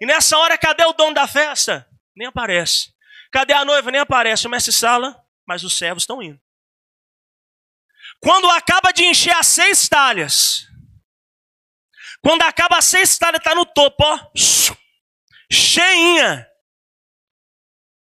E 0.00 0.06
nessa 0.06 0.38
hora, 0.38 0.56
cadê 0.56 0.84
o 0.84 0.92
dono 0.92 1.14
da 1.14 1.26
festa? 1.26 1.86
Nem 2.16 2.28
aparece. 2.28 2.92
Cadê 3.30 3.52
a 3.52 3.64
noiva? 3.64 3.90
Nem 3.90 4.00
aparece. 4.00 4.46
O 4.46 4.50
mestre 4.50 4.72
Sala 4.72 5.23
mas 5.46 5.64
os 5.64 5.76
servos 5.76 6.02
estão 6.02 6.22
indo. 6.22 6.40
Quando 8.20 8.48
acaba 8.50 8.92
de 8.92 9.04
encher 9.04 9.34
as 9.34 9.46
seis 9.46 9.88
talhas, 9.88 10.66
quando 12.22 12.42
acaba 12.42 12.78
as 12.78 12.84
seis 12.86 13.18
talhas, 13.18 13.38
está 13.38 13.54
no 13.54 13.66
topo, 13.66 14.02
ó, 14.02 14.30
cheinha. 15.50 16.48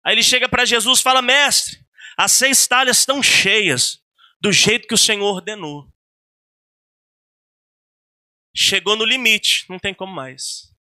Aí 0.06 0.14
ele 0.14 0.24
chega 0.24 0.50
para 0.50 0.66
Jesus 0.66 1.00
e 1.00 1.04
fala: 1.04 1.22
Mestre, 1.22 1.80
as 2.18 2.32
seis 2.32 2.68
talhas 2.68 2.98
estão 2.98 3.22
cheias, 3.24 4.04
do 4.42 4.52
jeito 4.52 4.88
que 4.88 4.94
o 4.94 4.98
Senhor 4.98 5.26
ordenou. 5.26 5.92
Chegou 8.56 8.96
no 8.96 9.06
limite, 9.06 9.66
não 9.70 9.80
tem 9.80 9.94
como 9.94 10.14
mais. 10.14 10.74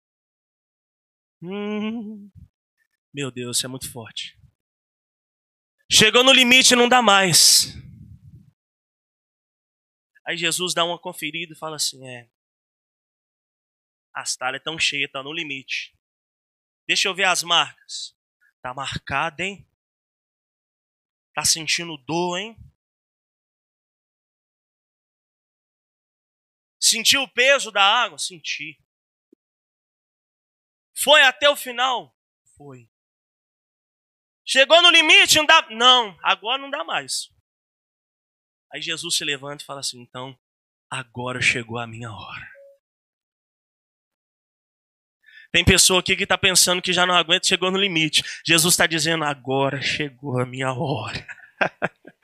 Hum, 1.42 2.32
meu 3.14 3.30
Deus, 3.30 3.58
isso 3.58 3.66
é 3.66 3.70
muito 3.70 3.92
forte. 3.92 4.37
Chegou 5.90 6.22
no 6.22 6.34
limite, 6.34 6.76
não 6.76 6.90
dá 6.90 7.02
mais. 7.02 7.74
Aí 10.26 10.36
Jesus 10.36 10.74
dá 10.74 10.84
uma 10.84 11.00
conferida 11.00 11.54
e 11.54 11.58
fala 11.58 11.78
assim: 11.78 12.06
é. 12.06 12.30
As 14.14 14.36
talhas 14.36 14.60
estão 14.60 14.78
cheias, 14.78 15.08
estão 15.08 15.24
no 15.24 15.32
limite. 15.32 15.98
Deixa 16.86 17.08
eu 17.08 17.16
ver 17.16 17.24
as 17.24 17.42
marcas. 17.42 18.14
Tá 18.62 18.74
marcada, 18.74 19.44
hein? 19.44 19.66
Tá 21.34 21.46
sentindo 21.46 21.98
dor, 21.98 22.38
hein? 22.38 22.58
Sentiu 26.80 27.24
o 27.24 27.32
peso 27.32 27.72
da 27.72 27.84
água? 27.84 28.18
Senti. 28.18 28.78
Foi 30.96 31.22
até 31.22 31.50
o 31.50 31.56
final? 31.56 32.14
Foi. 32.58 32.90
Chegou 34.50 34.82
no 34.82 34.90
limite, 34.90 35.36
não 35.36 35.46
dá. 35.46 35.68
Não, 35.72 36.18
agora 36.24 36.62
não 36.62 36.70
dá 36.70 36.82
mais. 36.86 37.30
Aí 38.74 38.82
Jesus 38.82 39.18
se 39.18 39.26
levanta 39.26 39.62
e 39.62 39.66
fala 39.66 39.82
assim: 39.82 40.02
então, 40.02 40.38
agora 40.90 41.42
chegou 41.42 41.78
a 41.78 41.86
minha 41.86 42.10
hora. 42.10 42.48
Tem 45.52 45.66
pessoa 45.66 46.00
aqui 46.00 46.16
que 46.16 46.24
está 46.24 46.38
pensando 46.38 46.82
que 46.82 46.94
já 46.94 47.06
não 47.06 47.16
aguenta, 47.16 47.48
chegou 47.48 47.70
no 47.70 47.78
limite. 47.78 48.24
Jesus 48.46 48.74
está 48.74 48.88
dizendo: 48.88 49.26
agora 49.26 49.82
chegou 49.82 50.40
a 50.40 50.46
minha 50.46 50.72
hora. 50.72 51.28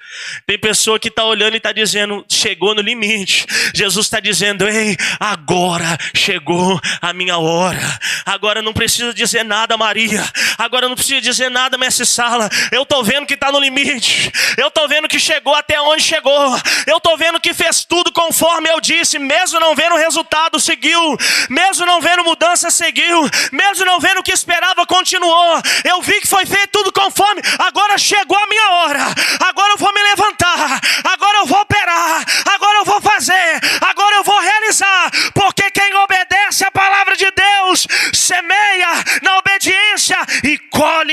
Tem 0.45 0.59
pessoa 0.59 0.99
que 0.99 1.07
está 1.07 1.25
olhando 1.25 1.53
e 1.53 1.57
está 1.57 1.71
dizendo, 1.71 2.23
chegou 2.29 2.75
no 2.75 2.81
limite. 2.81 3.45
Jesus 3.73 4.05
está 4.05 4.19
dizendo, 4.19 4.67
ei, 4.67 4.95
agora 5.19 5.97
chegou 6.13 6.79
a 7.01 7.13
minha 7.13 7.37
hora. 7.37 7.81
Agora 8.25 8.61
não 8.61 8.73
precisa 8.73 9.13
dizer 9.13 9.43
nada, 9.43 9.75
Maria. 9.77 10.23
Agora 10.57 10.87
não 10.87 10.95
precisa 10.95 11.21
dizer 11.21 11.49
nada, 11.49 11.77
Mestre 11.77 12.05
Sala. 12.05 12.49
Eu 12.71 12.83
estou 12.83 13.03
vendo 13.03 13.25
que 13.25 13.33
está 13.33 13.51
no 13.51 13.59
limite. 13.59 14.31
Eu 14.57 14.67
estou 14.67 14.87
vendo 14.87 15.07
que 15.07 15.19
chegou 15.19 15.55
até 15.55 15.79
onde 15.81 16.03
chegou. 16.03 16.57
Eu 16.85 16.97
estou 16.97 17.17
vendo 17.17 17.39
que 17.39 17.53
fez 17.53 17.83
tudo 17.83 18.11
conforme 18.11 18.69
eu 18.69 18.79
disse. 18.79 19.17
Mesmo 19.17 19.59
não 19.59 19.75
vendo 19.75 19.95
resultado, 19.95 20.59
seguiu. 20.59 21.17
Mesmo 21.49 21.85
não 21.85 22.01
vendo 22.01 22.23
mudança, 22.23 22.69
seguiu. 22.69 23.29
Mesmo 23.51 23.85
não 23.85 23.99
vendo 23.99 24.19
o 24.19 24.23
que 24.23 24.31
esperava, 24.31 24.85
continuou. 24.85 25.61
Eu 25.83 26.01
vi 26.01 26.21
que 26.21 26.27
foi 26.27 26.45
feito 26.45 26.69
tudo 26.71 26.91
conforme. 26.91 27.41
Agora 27.59 27.97
chegou 27.97 28.37
a 28.37 28.47
minha 28.47 28.69
hora. 28.71 29.05
Agora 29.39 29.73
eu 29.73 29.77
vou 29.77 29.92
me 29.93 30.03
levantar, 30.03 30.79
agora 31.03 31.37
eu 31.39 31.45
vou 31.45 31.61
operar, 31.61 32.25
agora 32.53 32.79
eu 32.79 32.85
vou 32.85 33.01
fazer, 33.01 33.61
agora 33.81 34.15
eu 34.15 34.23
vou 34.23 34.39
realizar, 34.39 34.62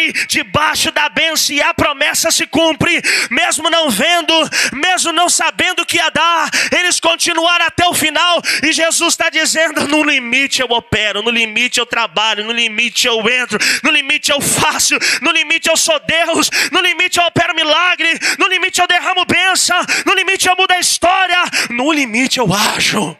colhe 0.00 0.12
debaixo 0.26 0.90
da 0.90 1.08
bênção 1.08 1.54
e 1.54 1.62
a 1.62 1.74
promessa 1.74 2.30
se 2.30 2.46
cumpre, 2.46 3.00
mesmo 3.30 3.68
não 3.68 3.90
vendo, 3.90 4.32
mesmo 4.72 5.12
não 5.12 5.28
sabendo 5.28 5.82
o 5.82 5.86
que 5.86 5.96
ia 5.96 6.10
dar, 6.10 6.48
eles 6.72 6.98
continuaram 6.98 7.66
até 7.66 7.86
o 7.86 7.94
final, 7.94 8.40
e 8.62 8.72
Jesus 8.72 9.12
está 9.12 9.28
dizendo: 9.28 9.86
no 9.88 10.02
limite 10.02 10.60
eu 10.60 10.68
opero, 10.70 11.22
no 11.22 11.30
limite 11.30 11.78
eu 11.78 11.86
trabalho, 11.86 12.44
no 12.44 12.52
limite 12.52 13.06
eu 13.06 13.18
entro, 13.28 13.58
no 13.82 13.90
limite 13.90 14.30
eu 14.30 14.40
faço, 14.40 14.94
no 15.20 15.30
limite 15.30 15.68
eu 15.68 15.76
sou 15.76 15.98
Deus, 16.00 16.50
no 16.72 16.80
limite 16.80 17.18
eu 17.18 17.26
opero 17.26 17.54
milagre, 17.54 18.18
no 18.38 18.46
limite 18.46 18.80
eu 18.80 18.86
derramo 18.86 19.24
bênção, 19.24 19.78
no 20.06 20.14
limite 20.14 20.48
eu 20.48 20.56
mudo 20.56 20.72
a 20.72 20.78
história, 20.78 21.42
no 21.70 21.92
limite 21.92 22.38
eu 22.38 22.48
ajo. 22.52 23.16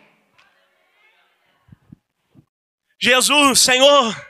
Jesus, 3.02 3.60
Senhor, 3.60 4.29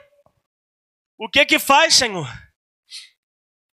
o 1.20 1.28
que 1.28 1.44
que 1.44 1.58
faz, 1.58 1.96
Senhor? 1.96 2.26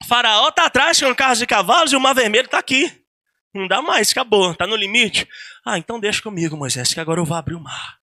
O 0.01 0.05
faraó 0.05 0.47
está 0.47 0.65
atrás 0.65 0.97
com 0.97 1.13
carros 1.13 1.39
de 1.39 1.45
cavalos 1.45 1.91
e 1.91 1.95
o 1.95 1.99
mar 1.99 2.15
vermelho 2.15 2.45
está 2.45 2.57
aqui. 2.57 3.05
Não 3.53 3.67
dá 3.67 3.81
mais, 3.81 4.11
acabou, 4.11 4.53
está 4.53 4.65
no 4.65 4.77
limite. 4.77 5.27
Ah, 5.65 5.77
então 5.77 5.99
deixa 5.99 6.21
comigo, 6.21 6.55
Moisés, 6.55 6.93
que 6.93 7.01
agora 7.01 7.19
eu 7.19 7.25
vou 7.25 7.35
abrir 7.35 7.55
o 7.55 7.59
mar. 7.59 7.99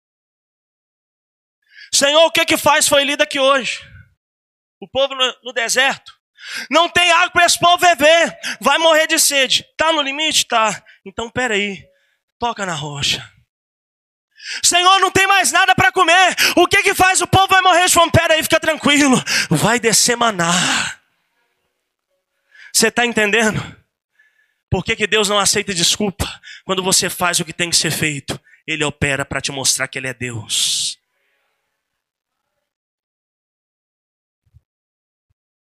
Senhor, 1.92 2.24
o 2.24 2.30
que 2.30 2.46
que 2.46 2.56
faz 2.56 2.88
foi 2.88 3.04
lido 3.04 3.22
aqui 3.22 3.38
hoje? 3.38 3.78
O 4.80 4.88
povo 4.88 5.14
no, 5.14 5.36
no 5.44 5.52
deserto. 5.52 6.12
Não 6.70 6.88
tem 6.88 7.10
água 7.10 7.30
para 7.30 7.44
esse 7.44 7.58
povo 7.58 7.76
beber. 7.76 8.38
Vai 8.60 8.78
morrer 8.78 9.06
de 9.06 9.18
sede. 9.18 9.66
Está 9.70 9.92
no 9.92 10.00
limite? 10.00 10.46
Tá. 10.46 10.82
Então 11.04 11.30
peraí. 11.30 11.86
Toca 12.38 12.64
na 12.64 12.74
rocha. 12.74 13.35
Senhor, 14.62 15.00
não 15.00 15.10
tem 15.10 15.26
mais 15.26 15.50
nada 15.50 15.74
para 15.74 15.90
comer. 15.92 16.36
O 16.56 16.66
que 16.66 16.82
que 16.82 16.94
faz? 16.94 17.20
O 17.20 17.26
povo 17.26 17.48
vai 17.48 17.60
morrer 17.62 17.86
de 17.86 17.92
fome. 17.92 18.12
Pera 18.12 18.34
aí, 18.34 18.42
fica 18.42 18.60
tranquilo. 18.60 19.16
Vai 19.50 19.80
descer 19.80 20.16
maná. 20.16 20.52
Você 22.72 22.88
está 22.88 23.04
entendendo? 23.04 23.60
Por 24.70 24.84
que, 24.84 24.94
que 24.94 25.06
Deus 25.06 25.28
não 25.28 25.38
aceita 25.38 25.74
desculpa? 25.74 26.40
Quando 26.64 26.82
você 26.82 27.08
faz 27.08 27.40
o 27.40 27.44
que 27.44 27.52
tem 27.52 27.70
que 27.70 27.76
ser 27.76 27.90
feito, 27.90 28.40
Ele 28.66 28.84
opera 28.84 29.24
para 29.24 29.40
te 29.40 29.50
mostrar 29.50 29.88
que 29.88 29.98
Ele 29.98 30.08
é 30.08 30.14
Deus. 30.14 30.98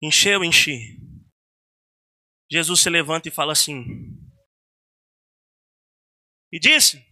Encheu, 0.02 0.44
enchi. 0.44 0.98
Jesus 2.50 2.82
se 2.82 2.90
levanta 2.90 3.28
e 3.28 3.32
fala 3.32 3.52
assim. 3.54 4.18
E 6.52 6.60
disse: 6.60 7.07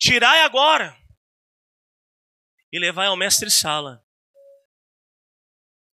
Tirai 0.00 0.40
agora 0.40 0.98
e 2.72 2.78
levai 2.78 3.08
ao 3.08 3.16
mestre 3.16 3.50
Sala. 3.50 4.02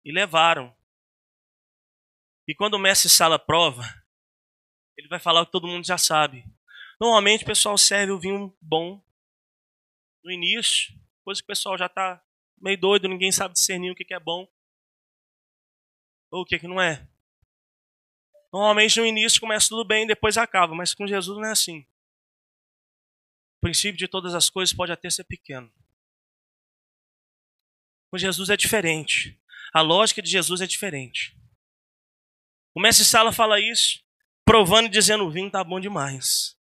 E 0.05 0.11
levaram. 0.11 0.77
E 2.49 2.53
quando 2.53 2.75
o 2.75 2.79
mestre 2.81 3.09
Sala 3.09 3.38
prova, 3.38 3.85
ele 4.97 5.07
vai 5.07 5.21
falar 5.21 5.43
o 5.43 5.47
que 5.47 5.53
todo 5.53 5.69
mundo 5.69 5.87
já 5.87 5.97
sabe. 5.97 6.45
Normalmente 7.01 7.45
o 7.45 7.47
pessoal 7.47 7.79
serve 7.79 8.11
o 8.11 8.19
vinho 8.19 8.53
bom 8.61 9.01
no 10.25 10.33
início, 10.33 10.93
coisa 11.25 11.41
que 11.41 11.45
o 11.45 11.47
pessoal 11.47 11.79
já 11.79 11.87
está 11.87 12.21
meio 12.61 12.79
doido, 12.81 13.09
ninguém 13.09 13.31
sabe 13.31 13.55
discernir 13.55 13.93
o 13.93 13.95
que 13.95 14.12
é 14.12 14.19
bom 14.19 14.49
ou 16.29 16.43
o 16.43 16.45
que 16.45 16.67
não 16.67 16.81
é. 16.81 17.09
Normalmente 18.53 18.99
no 18.99 19.07
início 19.07 19.41
começa 19.41 19.69
tudo 19.69 19.87
bem, 19.87 20.07
depois 20.09 20.37
acaba, 20.37 20.75
mas 20.75 20.93
com 20.93 21.07
Jesus 21.07 21.38
não 21.38 21.47
é 21.47 21.53
assim. 21.53 21.87
O 23.62 23.66
princípio 23.70 23.96
de 23.96 24.09
todas 24.09 24.35
as 24.35 24.51
coisas 24.51 24.75
pode 24.75 24.90
até 24.90 25.09
ser 25.09 25.22
pequeno. 25.22 25.72
Com 28.11 28.18
Jesus 28.18 28.51
é 28.51 28.57
diferente. 28.57 29.40
A 29.72 29.81
lógica 29.81 30.20
de 30.20 30.29
Jesus 30.29 30.61
é 30.61 30.66
diferente. 30.66 31.38
O 32.75 32.81
mestre 32.81 33.05
Sala 33.05 33.31
fala 33.31 33.61
isso, 33.61 34.03
provando 34.44 34.87
e 34.87 34.90
dizendo: 34.90 35.25
o 35.25 35.31
vinho 35.31 35.46
está 35.46 35.62
bom 35.62 35.79
demais. 35.79 36.57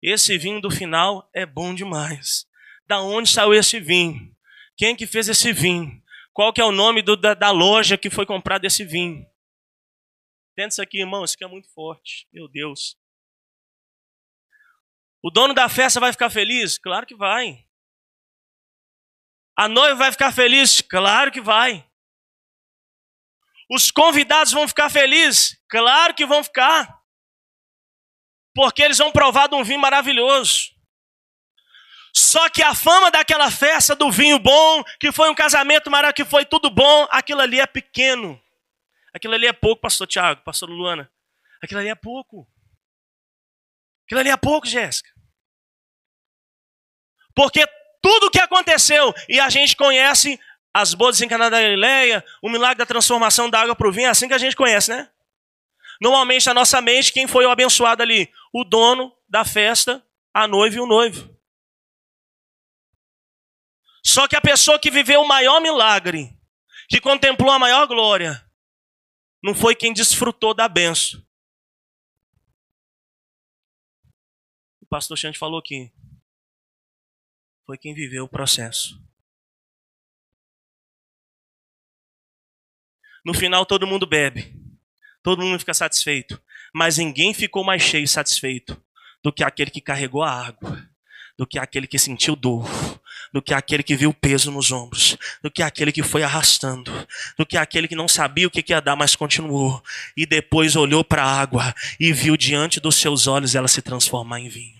Esse 0.00 0.38
vinho 0.38 0.60
do 0.60 0.70
final 0.70 1.28
é 1.34 1.44
bom 1.44 1.74
demais. 1.74 2.46
Da 2.86 3.00
onde 3.00 3.28
saiu 3.28 3.52
esse 3.52 3.80
vinho? 3.80 4.32
Quem 4.76 4.94
que 4.94 5.04
fez 5.04 5.28
esse 5.28 5.52
vinho? 5.52 6.00
Qual 6.32 6.52
que 6.52 6.60
é 6.60 6.64
o 6.64 6.70
nome 6.70 7.02
do, 7.02 7.16
da, 7.16 7.34
da, 7.34 7.50
loja 7.50 7.98
que 7.98 8.08
foi 8.08 8.24
comprado 8.24 8.64
esse 8.66 8.84
vinho? 8.84 9.26
Tenta 10.54 10.68
isso 10.68 10.82
aqui, 10.82 11.00
irmão, 11.00 11.24
isso 11.24 11.34
aqui 11.34 11.42
é 11.42 11.48
muito 11.48 11.68
forte. 11.72 12.28
Meu 12.32 12.46
Deus. 12.46 12.96
O 15.26 15.30
dono 15.30 15.52
da 15.52 15.68
festa 15.68 15.98
vai 15.98 16.12
ficar 16.12 16.30
feliz? 16.30 16.78
Claro 16.78 17.04
que 17.04 17.16
vai. 17.16 17.66
A 19.56 19.66
noiva 19.66 19.96
vai 19.96 20.12
ficar 20.12 20.32
feliz? 20.32 20.80
Claro 20.80 21.32
que 21.32 21.40
vai. 21.40 21.84
Os 23.68 23.90
convidados 23.90 24.52
vão 24.52 24.68
ficar 24.68 24.88
felizes? 24.88 25.60
Claro 25.68 26.14
que 26.14 26.24
vão 26.24 26.44
ficar. 26.44 27.02
Porque 28.54 28.80
eles 28.80 28.98
vão 28.98 29.10
provar 29.10 29.48
de 29.48 29.56
um 29.56 29.64
vinho 29.64 29.80
maravilhoso. 29.80 30.70
Só 32.14 32.48
que 32.48 32.62
a 32.62 32.72
fama 32.72 33.10
daquela 33.10 33.50
festa 33.50 33.96
do 33.96 34.12
vinho 34.12 34.38
bom, 34.38 34.84
que 35.00 35.10
foi 35.10 35.28
um 35.28 35.34
casamento 35.34 35.90
maravilhoso, 35.90 36.14
que 36.14 36.30
foi 36.30 36.44
tudo 36.44 36.70
bom, 36.70 37.08
aquilo 37.10 37.40
ali 37.40 37.58
é 37.58 37.66
pequeno. 37.66 38.40
Aquilo 39.12 39.34
ali 39.34 39.48
é 39.48 39.52
pouco, 39.52 39.82
pastor 39.82 40.06
Tiago, 40.06 40.44
pastor 40.44 40.70
Luana. 40.70 41.10
Aquilo 41.60 41.80
ali 41.80 41.88
é 41.88 41.96
pouco. 41.96 42.48
Aquilo 44.04 44.20
ali 44.20 44.30
é 44.30 44.36
pouco, 44.36 44.68
Jéssica. 44.68 45.15
Porque 47.36 47.66
tudo 48.00 48.28
o 48.28 48.30
que 48.30 48.40
aconteceu, 48.40 49.14
e 49.28 49.38
a 49.38 49.50
gente 49.50 49.76
conhece 49.76 50.40
as 50.72 50.94
bodas 50.94 51.20
em 51.20 51.28
Caná 51.28 51.50
da 51.50 51.60
Galileia, 51.60 52.24
o 52.42 52.48
milagre 52.48 52.78
da 52.78 52.86
transformação 52.86 53.50
da 53.50 53.60
água 53.60 53.76
para 53.76 53.88
o 53.88 53.92
vinho, 53.92 54.06
é 54.06 54.10
assim 54.10 54.26
que 54.26 54.34
a 54.34 54.38
gente 54.38 54.56
conhece, 54.56 54.90
né? 54.90 55.10
Normalmente, 56.00 56.46
na 56.46 56.54
nossa 56.54 56.80
mente, 56.80 57.12
quem 57.12 57.26
foi 57.26 57.44
o 57.44 57.50
abençoado 57.50 58.02
ali? 58.02 58.32
O 58.52 58.64
dono 58.64 59.14
da 59.28 59.44
festa, 59.44 60.04
a 60.32 60.48
noiva 60.48 60.76
e 60.76 60.80
o 60.80 60.86
noivo. 60.86 61.36
Só 64.02 64.26
que 64.26 64.36
a 64.36 64.40
pessoa 64.40 64.78
que 64.78 64.90
viveu 64.90 65.20
o 65.20 65.28
maior 65.28 65.60
milagre, 65.60 66.34
que 66.88 67.00
contemplou 67.00 67.50
a 67.50 67.58
maior 67.58 67.86
glória, 67.86 68.42
não 69.42 69.54
foi 69.54 69.74
quem 69.74 69.92
desfrutou 69.92 70.54
da 70.54 70.68
benção. 70.68 71.22
O 74.80 74.86
pastor 74.86 75.18
Chante 75.18 75.38
falou 75.38 75.58
aqui 75.58 75.92
foi 77.66 77.76
quem 77.76 77.92
viveu 77.92 78.24
o 78.24 78.28
processo. 78.28 79.02
No 83.24 83.34
final, 83.34 83.66
todo 83.66 83.88
mundo 83.88 84.06
bebe, 84.06 84.54
todo 85.20 85.42
mundo 85.42 85.58
fica 85.58 85.74
satisfeito, 85.74 86.40
mas 86.72 86.96
ninguém 86.96 87.34
ficou 87.34 87.64
mais 87.64 87.82
cheio 87.82 88.04
e 88.04 88.08
satisfeito 88.08 88.80
do 89.20 89.32
que 89.32 89.42
aquele 89.42 89.72
que 89.72 89.80
carregou 89.80 90.22
a 90.22 90.30
água, 90.30 90.88
do 91.36 91.44
que 91.44 91.58
aquele 91.58 91.88
que 91.88 91.98
sentiu 91.98 92.36
dor, 92.36 92.70
do 93.32 93.42
que 93.42 93.52
aquele 93.52 93.82
que 93.82 93.96
viu 93.96 94.10
o 94.10 94.14
peso 94.14 94.52
nos 94.52 94.70
ombros, 94.70 95.18
do 95.42 95.50
que 95.50 95.60
aquele 95.60 95.90
que 95.90 96.04
foi 96.04 96.22
arrastando, 96.22 96.92
do 97.36 97.44
que 97.44 97.56
aquele 97.56 97.88
que 97.88 97.96
não 97.96 98.06
sabia 98.06 98.46
o 98.46 98.50
que 98.50 98.64
ia 98.68 98.80
dar, 98.80 98.94
mas 98.94 99.16
continuou, 99.16 99.82
e 100.16 100.24
depois 100.24 100.76
olhou 100.76 101.02
para 101.02 101.24
a 101.24 101.40
água 101.40 101.74
e 101.98 102.12
viu 102.12 102.36
diante 102.36 102.78
dos 102.78 102.94
seus 102.94 103.26
olhos 103.26 103.56
ela 103.56 103.66
se 103.66 103.82
transformar 103.82 104.38
em 104.38 104.48
vinho. 104.48 104.75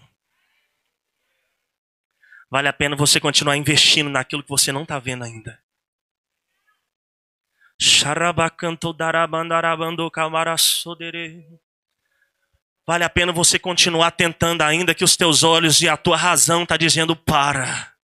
Vale 2.51 2.69
a 2.69 2.73
pena 2.73 2.95
você 2.95 3.19
continuar 3.19 3.57
investindo 3.57 4.09
naquilo 4.09 4.43
que 4.43 4.49
você 4.49 4.71
não 4.71 4.83
está 4.83 4.99
vendo 4.99 5.25
ainda. 5.25 5.61
Vale 12.87 13.03
a 13.03 13.11
pena 13.11 13.33
você 13.33 13.59
continuar 13.59 14.13
tentando 14.13 14.63
ainda 14.63 14.95
que 14.95 15.03
os 15.03 15.17
teus 15.17 15.43
olhos 15.43 15.83
e 15.83 15.89
a 15.89 15.97
tua 15.97 16.17
razão 16.17 16.63
está 16.63 16.77
dizendo 16.77 17.17
para. 17.17 17.96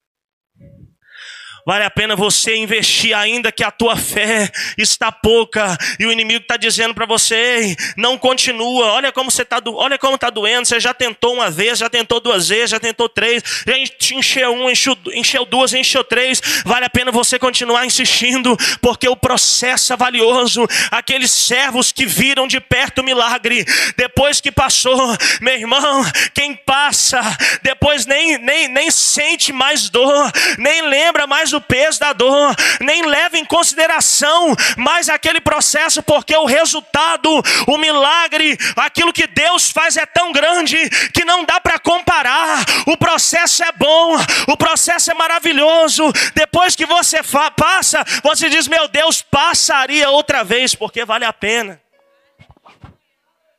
Vale 1.64 1.84
a 1.84 1.90
pena 1.90 2.16
você 2.16 2.56
investir 2.56 3.16
ainda 3.16 3.52
que 3.52 3.62
a 3.62 3.70
tua 3.70 3.96
fé 3.96 4.50
está 4.76 5.12
pouca 5.12 5.78
e 5.98 6.04
o 6.04 6.10
inimigo 6.10 6.42
está 6.42 6.56
dizendo 6.56 6.92
para 6.92 7.06
você, 7.06 7.76
não 7.96 8.18
continua. 8.18 8.86
Olha 8.92 9.12
como 9.12 9.30
você 9.30 9.42
está, 9.42 9.60
olha 9.66 9.96
como 9.96 10.16
está 10.16 10.28
doendo. 10.28 10.66
Você 10.66 10.80
já 10.80 10.92
tentou 10.92 11.34
uma 11.34 11.50
vez, 11.50 11.78
já 11.78 11.88
tentou 11.88 12.18
duas 12.18 12.48
vezes, 12.48 12.70
já 12.70 12.80
tentou 12.80 13.08
três, 13.08 13.44
já 13.64 13.78
encheu 14.16 14.52
um, 14.52 14.68
encheu, 14.68 14.96
encheu 15.12 15.44
duas, 15.44 15.72
encheu 15.72 16.02
três. 16.02 16.42
Vale 16.64 16.86
a 16.86 16.90
pena 16.90 17.12
você 17.12 17.38
continuar 17.38 17.86
insistindo, 17.86 18.56
porque 18.80 19.08
o 19.08 19.16
processo 19.16 19.92
é 19.92 19.96
valioso. 19.96 20.66
Aqueles 20.90 21.30
servos 21.30 21.92
que 21.92 22.06
viram 22.06 22.48
de 22.48 22.58
perto 22.58 23.02
o 23.02 23.04
milagre, 23.04 23.64
depois 23.96 24.40
que 24.40 24.50
passou, 24.50 25.16
meu 25.40 25.54
irmão, 25.54 26.04
quem 26.34 26.56
passa, 26.56 27.20
depois 27.62 28.04
nem 28.04 28.36
nem 28.38 28.66
nem 28.66 28.90
sente 28.90 29.52
mais 29.52 29.88
dor, 29.88 30.30
nem 30.58 30.82
lembra 30.88 31.26
mais 31.26 31.51
o 31.52 31.60
peso 31.60 32.00
da 32.00 32.12
dor, 32.12 32.54
nem 32.80 33.06
leva 33.06 33.38
em 33.38 33.44
consideração 33.44 34.54
mais 34.76 35.08
aquele 35.08 35.40
processo, 35.40 36.02
porque 36.02 36.36
o 36.36 36.46
resultado, 36.46 37.28
o 37.66 37.78
milagre, 37.78 38.56
aquilo 38.76 39.12
que 39.12 39.26
Deus 39.26 39.70
faz 39.70 39.96
é 39.96 40.06
tão 40.06 40.32
grande 40.32 40.76
que 41.10 41.24
não 41.24 41.44
dá 41.44 41.60
para 41.60 41.78
comparar. 41.78 42.64
O 42.86 42.96
processo 42.96 43.62
é 43.62 43.72
bom, 43.72 44.16
o 44.48 44.56
processo 44.56 45.10
é 45.10 45.14
maravilhoso. 45.14 46.04
Depois 46.34 46.76
que 46.76 46.86
você 46.86 47.20
passa, 47.56 48.04
você 48.22 48.48
diz: 48.48 48.66
Meu 48.68 48.88
Deus, 48.88 49.22
passaria 49.22 50.10
outra 50.10 50.42
vez, 50.42 50.74
porque 50.74 51.04
vale 51.04 51.24
a 51.24 51.32
pena. 51.32 51.80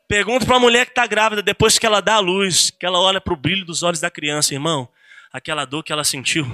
Pergunta 0.08 0.46
para 0.46 0.58
a 0.58 0.60
mulher 0.60 0.86
que 0.86 0.92
está 0.92 1.08
grávida, 1.08 1.42
depois 1.42 1.80
que 1.80 1.86
ela 1.86 2.02
dá 2.02 2.16
a 2.16 2.20
luz, 2.20 2.70
que 2.70 2.86
ela 2.86 3.00
olha 3.00 3.20
para 3.20 3.34
o 3.34 3.38
brilho 3.38 3.66
dos 3.66 3.82
olhos 3.82 4.00
da 4.00 4.12
criança, 4.12 4.54
irmão, 4.54 4.88
aquela 5.32 5.66
dor 5.66 5.84
que 5.84 5.92
ela 5.92 6.04
sentiu 6.04 6.46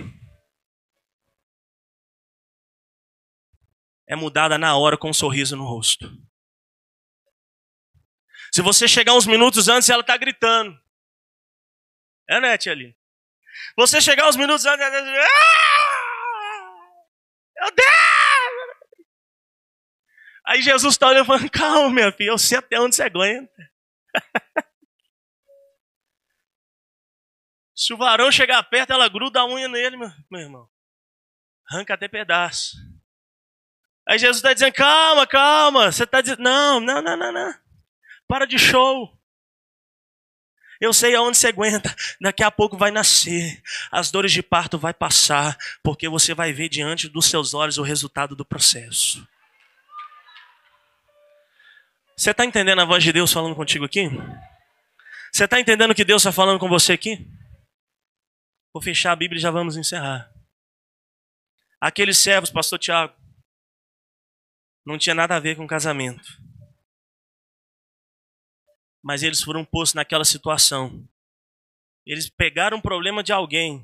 é 4.10 4.16
mudada 4.16 4.58
na 4.58 4.76
hora 4.76 4.98
com 4.98 5.12
um 5.12 5.14
sorriso 5.14 5.56
no 5.56 5.64
rosto. 5.66 6.12
Se 8.52 8.64
você 8.64 8.88
chegar 8.88 9.14
uns 9.14 9.28
minutos 9.28 9.68
antes, 9.68 9.88
ela 9.88 10.02
está 10.02 10.18
gritando. 10.18 10.76
É, 12.28 12.42
né, 12.42 12.58
tia 12.58 12.72
ali? 12.72 12.98
Você 13.78 14.02
chegar 14.02 14.28
uns 14.28 14.36
minutos 14.36 14.66
antes, 14.66 14.84
ela 14.84 14.98
está 14.98 15.24
ah! 15.24 15.30
Meu 17.60 17.72
Deus! 17.72 17.88
Aí 20.48 20.64
Jesus 20.64 20.96
está 20.96 21.08
olhando 21.08 21.26
e 21.26 21.28
falando, 21.28 21.52
calma, 21.52 21.92
minha 21.92 22.12
filha, 22.12 22.32
eu 22.32 22.38
sei 22.40 22.58
até 22.58 22.80
onde 22.80 22.96
você 22.96 23.04
aguenta. 23.04 23.72
Se 27.76 27.94
o 27.94 27.98
varão 27.98 28.32
chegar 28.32 28.64
perto, 28.64 28.92
ela 28.92 29.08
gruda 29.08 29.42
a 29.42 29.46
unha 29.46 29.68
nele, 29.68 29.98
meu 29.98 30.42
irmão. 30.42 30.68
Arranca 31.70 31.94
até 31.94 32.08
pedaço. 32.08 32.76
Aí 34.10 34.18
Jesus 34.18 34.38
está 34.38 34.52
dizendo, 34.54 34.74
calma, 34.74 35.28
calma. 35.28 35.92
Você 35.92 36.04
está 36.04 36.20
dizendo, 36.20 36.42
não, 36.42 36.80
não, 36.80 37.00
não, 37.00 37.16
não, 37.16 37.32
não. 37.32 37.54
Para 38.28 38.48
de 38.48 38.58
show. 38.58 39.16
Eu 40.82 40.92
sei 40.92 41.14
aonde 41.14 41.38
você 41.38 41.50
aguenta. 41.50 41.96
Daqui 42.20 42.44
a 42.44 42.50
pouco 42.50 42.76
vai 42.76 42.90
nascer. 42.90 43.62
As 43.92 44.10
dores 44.10 44.32
de 44.32 44.42
parto 44.42 44.80
vai 44.80 44.96
passar, 44.96 45.56
porque 45.84 46.10
você 46.10 46.34
vai 46.34 46.52
ver 46.52 46.70
diante 46.70 47.08
dos 47.08 47.28
seus 47.28 47.54
olhos 47.54 47.78
o 47.78 47.84
resultado 47.84 48.36
do 48.36 48.44
processo. 48.44 49.28
Você 52.18 52.32
está 52.32 52.44
entendendo 52.44 52.82
a 52.82 52.86
voz 52.86 53.04
de 53.04 53.14
Deus 53.14 53.32
falando 53.32 53.56
contigo 53.56 53.86
aqui? 53.86 54.10
Você 55.32 55.44
está 55.44 55.60
entendendo 55.60 55.92
o 55.92 55.96
que 55.96 56.04
Deus 56.04 56.24
está 56.24 56.32
falando 56.32 56.58
com 56.58 56.68
você 56.68 56.94
aqui? 56.94 57.28
Vou 58.74 58.82
fechar 58.82 59.12
a 59.12 59.16
Bíblia 59.16 59.38
e 59.38 59.42
já 59.42 59.52
vamos 59.52 59.78
encerrar. 59.78 60.32
Aqueles 61.80 62.18
servos, 62.18 62.50
pastor 62.50 62.80
Tiago, 62.80 63.19
não 64.86 64.98
tinha 64.98 65.16
nada 65.16 65.36
a 65.36 65.40
ver 65.40 65.56
com 65.56 65.68
casamento. 65.68 66.42
Mas 69.02 69.24
eles 69.24 69.42
foram 69.42 69.64
postos 69.64 69.94
naquela 69.94 70.26
situação. 70.26 71.08
Eles 72.06 72.30
pegaram 72.30 72.78
um 72.78 72.82
problema 72.82 73.24
de 73.24 73.32
alguém 73.32 73.84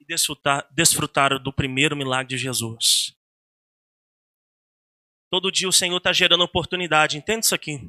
e 0.00 0.04
desfrutaram 0.72 1.42
do 1.42 1.52
primeiro 1.52 1.96
milagre 1.96 2.36
de 2.36 2.38
Jesus. 2.38 3.16
Todo 5.30 5.50
dia 5.50 5.68
o 5.68 5.72
Senhor 5.72 5.96
está 5.96 6.12
gerando 6.12 6.44
oportunidade. 6.44 7.16
Entende 7.16 7.46
isso 7.46 7.54
aqui? 7.54 7.80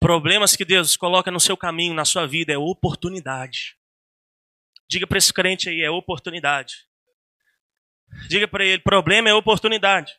Problemas 0.00 0.56
que 0.56 0.64
Deus 0.64 0.96
coloca 0.96 1.30
no 1.30 1.38
seu 1.38 1.56
caminho, 1.56 1.94
na 1.94 2.04
sua 2.04 2.26
vida, 2.26 2.52
é 2.52 2.58
oportunidade. 2.58 3.76
Diga 4.88 5.06
para 5.06 5.18
esse 5.18 5.32
crente 5.32 5.68
aí, 5.68 5.82
é 5.82 5.90
oportunidade. 5.90 6.87
Diga 8.28 8.48
para 8.48 8.64
ele, 8.64 8.82
problema 8.82 9.28
é 9.28 9.34
oportunidade. 9.34 10.18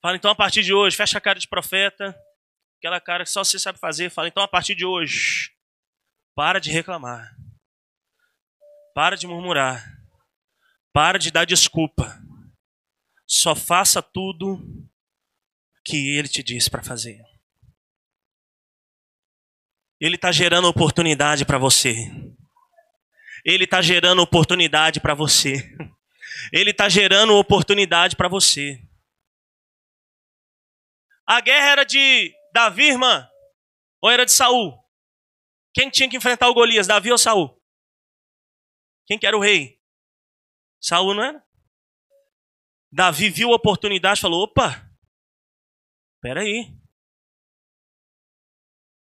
Fala 0.00 0.16
então 0.16 0.30
a 0.30 0.34
partir 0.34 0.62
de 0.62 0.72
hoje, 0.72 0.96
fecha 0.96 1.18
a 1.18 1.20
cara 1.20 1.38
de 1.38 1.48
profeta, 1.48 2.16
aquela 2.78 3.00
cara 3.00 3.24
que 3.24 3.30
só 3.30 3.42
você 3.42 3.58
sabe 3.58 3.78
fazer. 3.78 4.10
Fala 4.10 4.28
então 4.28 4.42
a 4.42 4.48
partir 4.48 4.74
de 4.74 4.84
hoje, 4.84 5.52
para 6.34 6.60
de 6.60 6.70
reclamar, 6.70 7.36
para 8.94 9.16
de 9.16 9.26
murmurar, 9.26 9.84
para 10.92 11.18
de 11.18 11.30
dar 11.30 11.44
desculpa. 11.44 12.16
Só 13.26 13.54
faça 13.54 14.00
tudo 14.00 14.58
que 15.84 16.16
ele 16.16 16.28
te 16.28 16.42
disse 16.42 16.70
para 16.70 16.82
fazer. 16.82 17.20
Ele 20.00 20.14
está 20.14 20.30
gerando 20.30 20.68
oportunidade 20.68 21.44
para 21.44 21.58
você. 21.58 21.94
Ele 23.50 23.64
está 23.64 23.80
gerando 23.80 24.20
oportunidade 24.20 25.00
para 25.00 25.14
você. 25.14 25.74
Ele 26.52 26.70
está 26.70 26.86
gerando 26.86 27.32
oportunidade 27.32 28.14
para 28.14 28.28
você. 28.28 28.78
A 31.26 31.40
guerra 31.40 31.70
era 31.70 31.84
de 31.84 32.34
Davi, 32.52 32.90
irmã? 32.90 33.26
Ou 34.02 34.10
era 34.10 34.26
de 34.26 34.32
Saul? 34.32 34.78
Quem 35.72 35.88
tinha 35.88 36.10
que 36.10 36.18
enfrentar 36.18 36.50
o 36.50 36.52
Golias, 36.52 36.86
Davi 36.86 37.10
ou 37.10 37.16
Saul? 37.16 37.58
Quem 39.06 39.18
que 39.18 39.26
era 39.26 39.34
o 39.34 39.40
rei? 39.40 39.80
Saul, 40.78 41.14
não 41.14 41.24
era? 41.24 41.42
Davi 42.92 43.30
viu 43.30 43.52
a 43.54 43.56
oportunidade 43.56 44.18
e 44.18 44.22
falou: 44.22 44.42
opa, 44.42 44.92
espera 46.16 46.42
aí. 46.42 46.70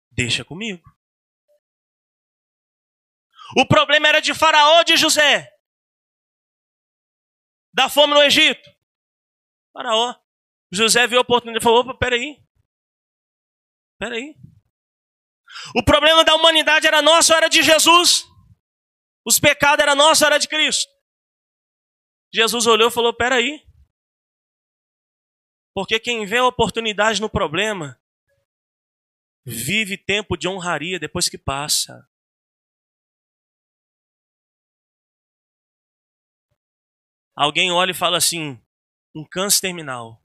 Deixa 0.09 0.43
comigo. 0.43 0.83
O 3.57 3.65
problema 3.65 4.07
era 4.07 4.21
de 4.21 4.33
Faraó 4.33 4.83
de 4.83 4.97
José? 4.97 5.49
Da 7.73 7.89
fome 7.89 8.13
no 8.13 8.21
Egito? 8.21 8.69
Faraó. 9.73 10.15
José 10.71 11.05
viu 11.07 11.19
a 11.19 11.21
oportunidade 11.21 11.61
e 11.61 11.63
falou: 11.63 11.81
opa, 11.81 11.97
peraí. 11.97 12.41
Peraí. 13.97 14.35
O 15.75 15.83
problema 15.83 16.23
da 16.23 16.33
humanidade 16.35 16.87
era 16.87 17.01
nosso 17.01 17.33
era 17.33 17.49
de 17.49 17.61
Jesus? 17.61 18.25
Os 19.25 19.39
pecados 19.39 19.83
era 19.83 19.95
nosso 19.95 20.25
era 20.25 20.37
de 20.37 20.47
Cristo? 20.47 20.89
Jesus 22.33 22.65
olhou 22.65 22.87
e 22.87 22.91
falou: 22.91 23.13
peraí. 23.13 23.65
Porque 25.73 25.99
quem 25.99 26.25
vê 26.25 26.37
a 26.37 26.45
oportunidade 26.45 27.21
no 27.21 27.29
problema, 27.29 28.01
vive 29.45 29.97
tempo 29.97 30.35
de 30.35 30.47
honraria 30.47 30.99
depois 30.99 31.29
que 31.29 31.37
passa. 31.37 32.09
Alguém 37.35 37.71
olha 37.71 37.91
e 37.91 37.95
fala 37.95 38.17
assim: 38.17 38.59
um 39.15 39.23
câncer 39.23 39.61
terminal. 39.61 40.21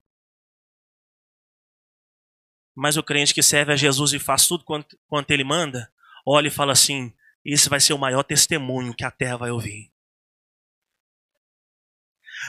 Mas 2.75 2.97
o 2.97 3.03
crente 3.03 3.33
que 3.33 3.43
serve 3.43 3.73
a 3.73 3.77
Jesus 3.77 4.13
e 4.13 4.19
faz 4.19 4.47
tudo 4.47 4.65
quanto, 4.65 4.99
quanto 5.07 5.31
ele 5.31 5.45
manda, 5.45 5.91
olha 6.27 6.49
e 6.49 6.51
fala 6.51 6.73
assim: 6.73 7.15
esse 7.45 7.69
vai 7.69 7.81
ser 7.81 7.93
o 7.93 7.99
maior 7.99 8.23
testemunho 8.23 8.95
que 8.95 9.05
a 9.05 9.11
terra 9.11 9.39
vai 9.39 9.51
ouvir. 9.51 9.91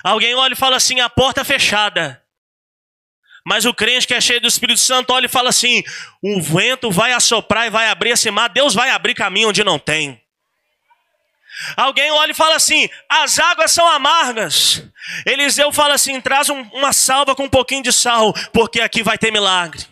Alguém 0.03 0.35
olha 0.35 0.53
e 0.53 0.57
fala 0.57 0.75
assim: 0.75 0.99
a 0.99 1.09
porta 1.09 1.45
fechada. 1.45 2.23
Mas 3.45 3.63
o 3.63 3.73
crente 3.73 4.05
que 4.05 4.13
é 4.13 4.19
cheio 4.19 4.41
do 4.41 4.47
Espírito 4.47 4.81
Santo 4.81 5.13
olha 5.13 5.27
e 5.27 5.29
fala 5.29 5.49
assim: 5.49 5.83
o 6.21 6.41
vento 6.41 6.91
vai 6.91 7.13
assoprar 7.13 7.67
e 7.67 7.69
vai 7.69 7.87
abrir 7.87 8.09
esse 8.09 8.29
mar, 8.29 8.49
Deus 8.49 8.73
vai 8.73 8.89
abrir 8.89 9.15
caminho 9.15 9.49
onde 9.49 9.63
não 9.63 9.79
tem. 9.79 10.21
Alguém 11.75 12.11
olha 12.11 12.31
e 12.31 12.35
fala 12.35 12.55
assim: 12.55 12.89
as 13.09 13.39
águas 13.39 13.71
são 13.71 13.87
amargas. 13.87 14.83
Eliseu 15.25 15.71
fala 15.71 15.95
assim: 15.95 16.19
traz 16.21 16.49
um, 16.49 16.61
uma 16.73 16.93
salva 16.93 17.35
com 17.35 17.43
um 17.43 17.49
pouquinho 17.49 17.83
de 17.83 17.91
sal, 17.91 18.33
porque 18.53 18.81
aqui 18.81 19.03
vai 19.03 19.17
ter 19.17 19.31
milagre. 19.31 19.85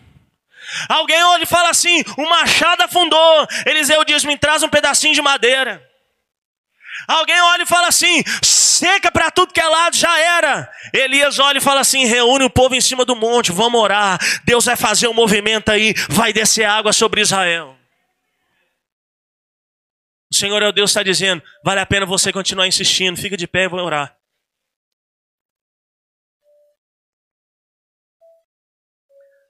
Alguém 0.88 1.22
olha 1.22 1.42
e 1.42 1.46
fala 1.46 1.70
assim: 1.70 2.02
o 2.16 2.28
machado 2.28 2.82
afundou. 2.82 3.46
Eliseu 3.66 4.04
diz: 4.04 4.24
me 4.24 4.36
traz 4.38 4.62
um 4.62 4.68
pedacinho 4.68 5.14
de 5.14 5.22
madeira. 5.22 5.82
Alguém 7.06 7.40
olha 7.40 7.62
e 7.62 7.66
fala 7.66 7.88
assim: 7.88 8.22
seca 8.42 9.10
para 9.10 9.30
tudo 9.30 9.52
que 9.52 9.60
é 9.60 9.66
lado, 9.66 9.96
já 9.96 10.18
era. 10.18 10.70
Elias 10.92 11.38
olha 11.38 11.58
e 11.58 11.60
fala 11.60 11.80
assim: 11.80 12.04
reúne 12.04 12.44
o 12.44 12.50
povo 12.50 12.74
em 12.74 12.80
cima 12.80 13.04
do 13.04 13.16
monte, 13.16 13.52
vamos 13.52 13.80
orar. 13.80 14.18
Deus 14.44 14.64
vai 14.64 14.76
fazer 14.76 15.08
um 15.08 15.14
movimento 15.14 15.70
aí, 15.70 15.94
vai 16.08 16.32
descer 16.32 16.64
água 16.64 16.92
sobre 16.92 17.20
Israel. 17.20 17.76
O 20.36 20.38
Senhor 20.38 20.62
é 20.62 20.68
o 20.68 20.72
Deus 20.72 20.90
está 20.90 21.02
dizendo: 21.02 21.42
vale 21.64 21.80
a 21.80 21.86
pena 21.86 22.04
você 22.04 22.30
continuar 22.30 22.66
insistindo, 22.66 23.18
fica 23.18 23.38
de 23.38 23.46
pé 23.46 23.64
e 23.64 23.68
vou 23.68 23.80
orar. 23.80 24.14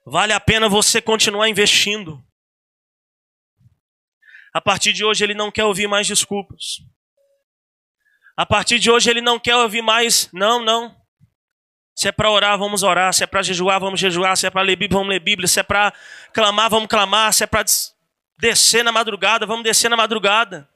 Vale 0.05 0.33
a 0.33 0.39
pena 0.39 0.69
você 0.69 1.03
continuar 1.03 1.49
investindo. 1.49 2.25
A 4.55 4.61
partir 4.61 4.93
de 4.93 5.05
hoje 5.05 5.25
ele 5.25 5.35
não 5.35 5.51
quer 5.51 5.65
ouvir 5.65 5.89
mais 5.89 6.07
desculpas. 6.07 6.77
A 8.37 8.47
partir 8.47 8.79
de 8.79 8.89
hoje 8.89 9.11
ele 9.11 9.21
não 9.21 9.41
quer 9.41 9.57
ouvir 9.57 9.83
mais, 9.83 10.31
não, 10.33 10.65
não. 10.65 10.97
Se 11.97 12.07
é 12.07 12.13
para 12.13 12.31
orar, 12.31 12.57
vamos 12.57 12.85
orar. 12.85 13.13
Se 13.13 13.25
é 13.25 13.27
para 13.27 13.43
jejuar, 13.43 13.81
vamos 13.81 13.99
jejuar. 13.99 14.37
Se 14.37 14.47
é 14.47 14.51
para 14.51 14.63
ler 14.63 14.77
Bíblia, 14.77 14.99
vamos 14.99 15.13
ler 15.13 15.19
Bíblia. 15.19 15.49
Se 15.49 15.59
é 15.59 15.65
para 15.65 15.93
clamar, 16.33 16.71
vamos 16.71 16.87
clamar. 16.87 17.33
Se 17.33 17.43
é 17.43 17.47
para 17.49 17.65
descer 18.39 18.85
na 18.85 18.93
madrugada, 18.93 19.45
vamos 19.47 19.65
descer 19.65 19.89
na 19.89 19.97
madrugada. 19.97 20.76